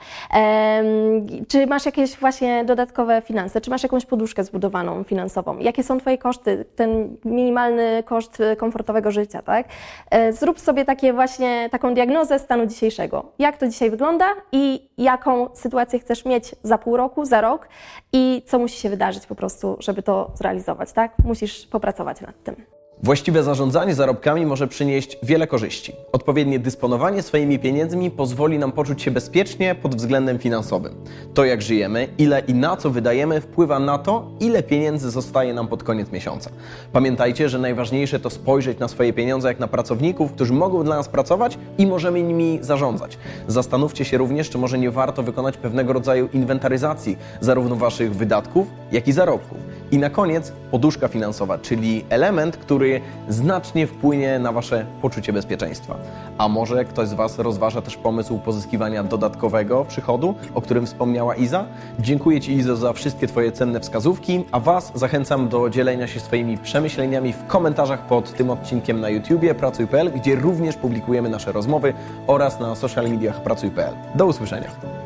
Czy 1.48 1.68
masz 1.68 1.86
jakieś 1.86 2.18
właśnie 2.18 2.66
dodatkowe 2.66 3.22
finanse? 3.22 3.62
Czy 3.62 3.70
masz 3.70 3.84
jakąś 3.84 4.06
poduszkę 4.06 4.44
zbudowaną 4.44 5.04
finansową? 5.04 5.58
Jakie 5.58 5.84
są 5.84 5.98
Twoje 5.98 6.18
koszty? 6.18 6.66
Ten 6.76 7.18
minimalny 7.26 8.04
koszt 8.04 8.40
y, 8.40 8.56
komfortowego 8.56 9.12
życia, 9.12 9.42
tak? 9.42 9.68
E, 10.12 10.34
Zrób 10.34 10.60
sobie 10.60 10.86
takie 10.86 11.14
właśnie 11.14 11.70
taką 11.72 11.94
diagnozę 11.94 12.40
stanu 12.40 12.66
dzisiejszego. 12.66 13.32
Jak 13.40 13.58
to 13.58 13.68
dzisiaj 13.68 13.92
wygląda 13.92 14.26
i 14.52 14.90
jaką 14.98 15.56
sytuację 15.56 16.00
chcesz 16.00 16.26
mieć 16.26 16.56
za 16.64 16.78
pół 16.78 16.98
roku, 16.98 17.26
za 17.26 17.42
rok 17.42 17.68
i 18.14 18.44
co 18.48 18.60
musi 18.60 18.80
się 18.80 18.90
wydarzyć 18.90 19.26
po 19.26 19.36
prostu, 19.36 19.78
żeby 19.80 20.04
to 20.04 20.32
zrealizować, 20.36 20.92
tak? 20.92 21.14
Musisz 21.24 21.68
popracować 21.68 22.22
nad 22.22 22.44
tym. 22.44 22.81
Właściwe 23.04 23.44
zarządzanie 23.44 23.96
zarobkami 23.96 24.46
może 24.46 24.68
przynieść 24.68 25.18
wiele 25.24 25.48
korzyści. 25.48 25.94
Odpowiednie 26.12 26.60
dysponowanie 26.60 27.22
swoimi 27.22 27.60
pieniędzmi 27.60 28.12
pozwoli 28.12 28.60
nam 28.60 28.72
poczuć 28.72 29.02
się 29.02 29.12
bezpiecznie 29.12 29.76
pod 29.76 29.96
względem 29.96 30.40
finansowym. 30.40 30.96
To, 31.34 31.46
jak 31.46 31.62
żyjemy, 31.62 32.08
ile 32.18 32.40
i 32.40 32.54
na 32.54 32.78
co 32.78 32.90
wydajemy, 32.90 33.42
wpływa 33.42 33.80
na 33.80 33.98
to, 33.98 34.28
ile 34.40 34.64
pieniędzy 34.64 35.12
zostaje 35.12 35.54
nam 35.54 35.68
pod 35.68 35.84
koniec 35.84 36.12
miesiąca. 36.12 36.50
Pamiętajcie, 36.94 37.50
że 37.50 37.60
najważniejsze 37.60 38.20
to 38.20 38.30
spojrzeć 38.30 38.80
na 38.80 38.88
swoje 38.88 39.14
pieniądze 39.14 39.48
jak 39.48 39.60
na 39.60 39.68
pracowników, 39.68 40.32
którzy 40.32 40.54
mogą 40.54 40.84
dla 40.84 40.96
nas 40.96 41.10
pracować 41.10 41.58
i 41.78 41.88
możemy 41.88 42.24
nimi 42.24 42.60
zarządzać. 42.62 43.18
Zastanówcie 43.48 44.06
się 44.06 44.18
również, 44.18 44.50
czy 44.50 44.58
może 44.58 44.80
nie 44.80 44.92
warto 44.92 45.24
wykonać 45.24 45.58
pewnego 45.58 45.94
rodzaju 45.94 46.30
inwentaryzacji 46.34 47.18
zarówno 47.40 47.76
waszych 47.76 48.16
wydatków, 48.16 48.68
jak 48.92 49.08
i 49.08 49.12
zarobków. 49.12 49.58
I 49.92 49.98
na 49.98 50.10
koniec 50.10 50.54
poduszka 50.72 51.08
finansowa, 51.08 51.58
czyli 51.58 52.06
element, 52.10 52.58
który 52.58 53.02
znacznie 53.30 53.88
wpłynie 53.88 54.40
na 54.40 54.52
Wasze 54.52 54.86
poczucie 55.02 55.34
bezpieczeństwa. 55.34 55.96
A 56.38 56.48
może 56.48 56.86
ktoś 56.86 57.08
z 57.08 57.14
Was 57.14 57.40
rozważa 57.40 57.82
też 57.82 57.98
pomysł 57.98 58.38
pozyskiwania 58.38 59.04
dodatkowego 59.04 59.86
przychodu, 59.86 60.36
o 60.54 60.62
którym 60.62 60.86
wspomniała 60.86 61.36
Iza? 61.36 61.66
Dziękuję 62.00 62.42
Ci, 62.42 62.54
Izo, 62.54 62.76
za 62.76 62.94
wszystkie 62.94 63.28
Twoje 63.28 63.52
cenne 63.52 63.80
wskazówki, 63.80 64.46
a 64.52 64.60
Was 64.60 64.92
zachęcam 64.96 65.50
do 65.50 65.70
dzielenia 65.70 66.08
się 66.08 66.20
swoimi 66.20 66.58
przemyśleniami 66.58 67.34
w 67.34 67.48
komentarzach 67.48 68.08
pod 68.08 68.34
tym 68.34 68.50
odcinkiem 68.50 69.00
na 69.00 69.10
YouTubie 69.10 69.56
Pracuj.pl, 69.56 70.12
gdzie 70.12 70.36
również 70.36 70.76
publikujemy 70.76 71.30
nasze 71.30 71.52
rozmowy 71.52 71.94
oraz 72.28 72.60
na 72.60 72.76
social 72.76 73.10
mediach 73.10 73.44
Pracuj.pl. 73.44 73.94
Do 74.16 74.26
usłyszenia. 74.26 75.01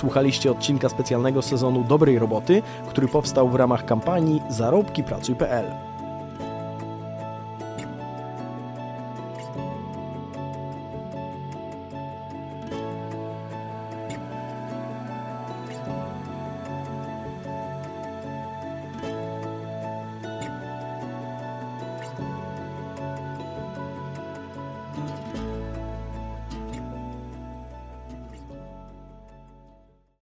Słuchaliście 0.00 0.50
odcinka 0.50 0.88
specjalnego 0.88 1.42
sezonu 1.42 1.84
Dobrej 1.84 2.18
Roboty, 2.18 2.62
który 2.88 3.08
powstał 3.08 3.48
w 3.48 3.54
ramach 3.54 3.84
kampanii 3.84 4.42
Zarobki 4.48 5.04
Pracuj.pl. 5.04 5.89